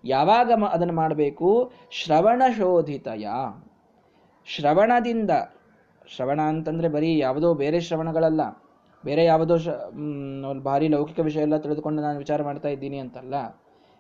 ಯಾವಾಗ 0.05 0.51
ಅದನ್ನು 0.71 0.93
ಮಾಡಬೇಕು? 0.93 1.71
ಶ್ರವಣ 1.91 2.41
ಶೋಧಿತಯ. 2.57 3.27
ಶ್ರವಣದಿಂದ. 4.47 5.31
ಶ್ರವಣ 6.15 6.39
ಅಂತಂದರೆ 6.41 6.87
ಬರೀ 6.87 7.17
ಯಾವುದೋ 7.17 7.53
ಬೇರೆ 7.53 7.79
ಶ್ರವಣಗಳಲ್ಲ. 7.79 8.41
ಬೇರೆ 9.03 9.23
ಯಾವುದೋ 9.25 9.55
ಶ 9.63 9.69
ಭಾರಿ 10.67 10.87
ಲೌಕಿಕ 10.93 11.19
ವಿಷಯ 11.27 11.45
ಎಲ್ಲ 11.47 11.57
ತಿಳಿದುಕೊಂಡು 11.63 11.99
ನಾನು 12.05 12.17
ವಿಚಾರ 12.23 12.39
ಮಾಡ್ತಾ 12.47 12.69
ಇದ್ದೀನಿ 12.75 12.97
ಅಂತಲ್ಲ, 13.03 13.35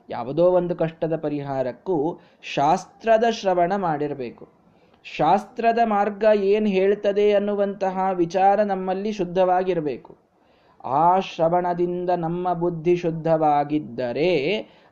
ಯಾವುದೋ 0.09 0.45
ಒಂದು 0.59 0.73
ಕಷ್ಟದ 0.75 1.15
ಪರಿಹಾರಕ್ಕೂ 1.25 1.95
ಶಾಸ್ತ್ರದ 2.55 3.25
ಶ್ರವಣ 3.39 3.73
ಮಾಡಿರಬೇಕು. 3.87 4.45
ಶಾಸ್ತ್ರದ 5.05 5.81
ಮಾರ್ಗ 5.93 6.23
ಏನು 6.53 6.69
ಹೇಳ್ತದೆ 6.77 7.27
ಅನ್ನುವಂತಹ 7.33 8.07
ವಿಚಾರ 8.23 8.59
ನಮ್ಮಲ್ಲಿ 8.71 9.11
ಶುದ್ಧವಾಗಿರಬೇಕು. 9.19 10.11
ಆ 10.99 11.05
ಶ್ರವಣದಿಂದ 11.29 12.11
ನಮ್ಮ 12.25 12.53
ಬುದ್ಧಿ 12.63 12.95
ಶುದ್ಧವಾಗಿದ್ದರೆ 12.95 14.31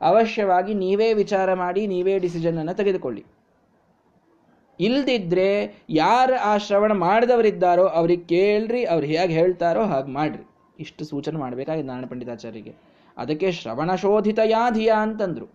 ಅವಶ್ಯವಾಗಿ 0.01 0.73
ನೀವೇ 0.83 1.09
ವಿಚಾರ 1.13 1.49
ಮಾಡಿ, 1.63 1.81
ನೀವೇ 1.93 2.15
ಡಿಸಿಷನ್ 2.25 2.59
ಅನ್ನು 2.63 2.75
ತೆಗೆದುಕೊಳ್ಳಿ. 2.81 3.23
ಇಲ್ದಿದ್ರೆ 4.79 5.79
ಯಾರು 5.89 6.41
ಆ 6.43 6.57
ಶ್ರವಣ 6.57 6.91
ಮಾಡಿದವರಿದ್ದಾರೋ 6.91 7.87
ಅವ್ರಿಗೆ 7.87 8.23
ಕೇಳ್ರಿ, 8.23 8.85
ಅವ್ರು 8.85 9.07
ಹೇಗೆ 9.07 9.33
ಹೇಳ್ತಾರೋ 9.33 9.83
ಹಾಗೆ 9.83 10.11
ಮಾಡ್ರಿ. 10.11 10.47
ಇಷ್ಟು 10.79 11.05
ಸೂಚನೆ 11.05 11.39
ಮಾಡಬೇಕಾಗಿದೆ 11.39 11.87
ನಾರಾಯಣ 11.87 12.05
ಪಂಡಿತಾಚಾರ್ಯರಿಗೆ. 12.05 12.75
ಅದಕ್ಕೆ 13.17 13.51
ಶ್ರವಣ 13.51 13.95
ಶೋಧಿತ 13.95 14.39
ಯಾಧಿಯ 14.45 14.93
ಅಂತಂದ್ರು. 14.97 15.45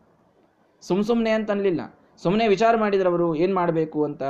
ಸುಮ್ 0.83 1.05
ಸುಮ್ಮನೆ 1.05 1.31
ಅಂತನ್ಲಿಲ್ಲ. 1.31 1.81
ಸುಮ್ಮನೆ 2.23 2.49
ವಿಚಾರ 2.49 2.77
ಮಾಡಿದ್ರು 2.77 3.11
ಅವರು, 3.11 3.35
ಏನು 3.35 3.55
ಮಾಡಬೇಕು 3.55 4.05
ಅಂತ. 4.05 4.23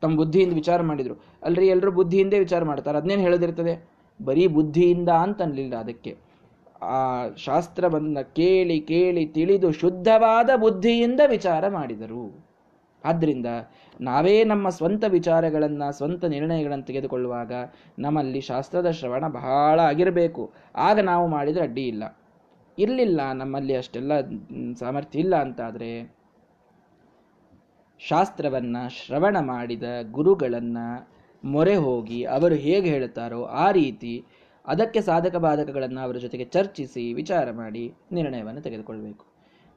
ತಮ್ಮ 0.00 0.16
ಬುದ್ಧಿಯಿಂದ 0.16 0.54
ವಿಚಾರ 0.54 0.82
ಮಾಡಿದ್ರು. 0.82 1.14
ಅಲ್ರಿ 1.42 1.66
ಎಲ್ಲರೂ 1.66 1.90
ಬುದ್ಧಿಯಿಂದ 1.90 2.34
ವಿಚಾರ 2.38 2.64
ಮಾಡ್ತಾರೆ. 2.64 2.98
ಅದನ್ನೇನು 2.98 3.22
ಹೇಳೋದಿರ್ತದೆ? 3.22 3.88
ಬರೀ 4.24 4.46
ಬುದ್ಧಿಯಿಂದ 4.46 5.08
ಅಂತನ್ಲಿಲ್ಲ 5.08 5.74
ಅದಕ್ಕೆ. 5.76 6.16
ಆ 6.82 7.28
ಶಾಸ್ತ್ರವನ್ನ 7.36 8.18
ಕೇಳಿ 8.20 8.80
ಕೇಳಿ 8.80 9.26
ತಿಳಿದು 9.26 9.72
ಶುದ್ಧವಾದ 9.72 10.50
ಬುದ್ಧಿಯಿಂದ 10.56 11.20
ವಿಚಾರ 11.26 11.68
ಮಾಡಿದರು. 11.68 12.50
ಆದ್ರಿಂದ 13.04 13.46
ನಾವೇ 14.00 14.44
ನಮ್ಮ 14.44 14.68
ಸ್ವಂತ 14.68 15.04
ವಿಚಾರಗಳನ್ನು, 15.08 15.92
ಸ್ವಂತ 15.92 16.24
ನಿರ್ಣಯಗಳನ್ನು 16.24 16.84
ತೆಗೆದುಕೊಳ್ಳುವಾಗ 16.84 17.52
ನಮ್ಮಲ್ಲಿ 17.98 18.40
ಶಾಸ್ತ್ರದ 18.40 18.90
ಶ್ರವಣ 18.90 19.28
ಬಹಳ 19.28 19.80
ಆಗಿರಬೇಕು. 19.80 20.52
ಆಗ 20.76 21.00
ನಾವು 21.00 21.26
ಮಾಡಿದರೆ 21.26 21.62
ಅಡ್ಡಿ 21.62 21.86
ಇಲ್ಲ. 21.86 22.18
ಇರಲಿಲ್ಲ, 22.78 23.32
ನಮ್ಮಲ್ಲಿ 23.32 23.76
ಅಷ್ಟೆಲ್ಲ 23.76 24.20
ಸಾಮರ್ಥ್ಯ 24.78 25.18
ಇಲ್ಲ 25.18 25.36
ಅಂತಾದರೆ 25.36 26.20
ಶಾಸ್ತ್ರವನ್ನು 27.98 28.88
ಶ್ರವಣ 28.88 29.36
ಮಾಡಿದ 29.40 29.82
ಗುರುಗಳನ್ನು 30.10 31.10
ಮೊರೆ 31.44 31.76
ಹೋಗಿ 31.76 32.24
ಅವರು 32.24 32.54
ಹೇಗೆ 32.54 32.90
ಹೇಳುತ್ತಾರೋ 32.90 33.44
ಆ 33.44 33.70
ರೀತಿ 33.70 34.24
ಅದಕ್ಕೆ 34.66 35.00
ಸಾಧಕ 35.00 35.36
ಬಾಧಕಗಳನ್ನು 35.36 36.00
ಅವರ 36.00 36.16
ಜೊತೆಗೆ 36.16 36.44
ಚರ್ಚಿಸಿ, 36.44 37.12
ವಿಚಾರ 37.12 37.50
ಮಾಡಿ 37.50 37.94
ನಿರ್ಣಯವನ್ನು 38.12 38.60
ತೆಗೆದುಕೊಳ್ಬೇಕು. 38.60 39.29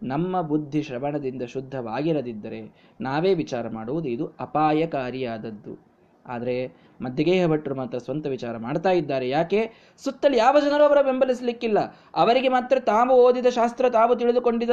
ನಮ್ಮ 0.04 0.42
ಬುದ್ಧಿ 0.42 0.84
ಶ್ರವಣದಿಂದ 0.84 1.42
ಶುದ್ಧವಾಗಿರದಿದ್ದರೆ 1.42 2.92
ನಾವೇ 3.02 3.34
ವಿಚಾರ 3.34 3.70
ಮಾಡುವುದು 3.70 4.10
ಇದು 4.10 4.28
ಅಪಾಯಕಾರಿಯಾದದ್ದು. 4.40 5.94
ಆದರೆ 6.28 6.74
ಮಧ್ಯಗೇಹ 7.02 7.48
ಭಟ್ರು 7.48 7.76
ಮಾತ್ರ 7.76 7.98
ಸ್ವಂತ 7.98 8.28
ವಿಚಾರ 8.28 8.58
ಮಾಡ್ತಾ 8.58 8.92
ಇದ್ದಾರೆ. 8.92 9.30
ಯಾಕೆ? 9.30 9.72
ಸುತ್ತಲೂ 10.04 10.38
ಯಾವ 10.38 10.60
ಜನರು 10.60 10.84
ಅವರ 10.84 11.02
ಬೆಂಬಲಿಸಲಿಕ್ಕಿಲ್ಲ. 11.02 11.80
ಅವರಿಗೆ 12.16 12.50
ಮಾತ್ರ 12.50 12.80
ತಾವು 12.80 13.12
ಓದಿದ 13.12 13.46
ಶಾಸ್ತ್ರ, 13.46 13.90
ತಾವು 13.90 14.16
ತಿಳಿದುಕೊಂಡಿದ, 14.16 14.70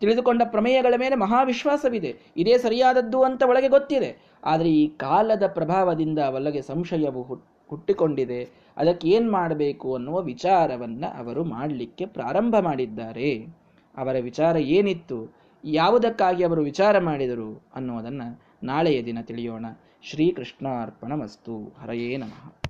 ತಿಳಿದುಕೊಂಡ 0.00 0.42
ಪ್ರಮೇಯಗಳ 0.44 0.94
ಮೇಲೆ 0.98 1.14
ಮಹಾವಿಶ್ವಾಸವಿದೆ. 1.14 2.16
ಇದೇ 2.36 2.58
ಸರಿಯಾದದ್ದು 2.58 3.22
ಅಂತ 3.22 3.42
ಒಳಗೆ 3.48 3.68
ಗೊತ್ತಿದೆ. 3.68 4.34
ಆದರೆ 4.44 4.70
ಈ 4.70 4.88
ಕಾಲದ 4.88 5.42
ಪ್ರಭಾವದಿಂದ 5.46 6.18
ಒಳಗೆ 6.18 6.62
ಸಂಶಯವು 6.62 7.22
ಹುಟ್ಟಿಕೊಂಡಿದೆ. 7.68 8.48
ಅದಕ್ಕೆ 8.76 9.08
ಏನು 9.08 9.32
ಮಾಡಬೇಕು 9.32 9.94
ಅನ್ನುವ 9.94 10.20
ವಿಚಾರವನ್ನು 10.20 11.18
ಅವರು 11.18 11.44
ಮಾಡಲಿಕ್ಕೆ 11.44 12.06
ಪ್ರಾರಂಭ 12.06 12.54
ಮಾಡಿದ್ದಾರೆ. 12.60 13.63
ಅವರ 13.96 14.18
ವಿಚಾರ 14.18 14.56
ಏನಿತ್ತು, 14.56 15.34
ಯಾವುದಕ್ಕಾಗಿ 15.64 16.44
ಅವರು 16.44 16.62
ವಿಚಾರ 16.62 16.98
ಮಾಡಿದರು 16.98 17.62
ಅನ್ನೋದನ್ನು 17.74 18.40
ನಾಳೆಯ 18.62 19.04
ದಿನ 19.04 19.18
ತಿಳಿಯೋಣ. 19.20 19.66
ಶ್ರೀಕೃಷ್ಣಾರ್ಪಣ 20.02 21.12
ಮಸ್ತು 21.12 21.76
ಹರಯೇ 21.82 22.16
ನಮಃ. 22.16 22.54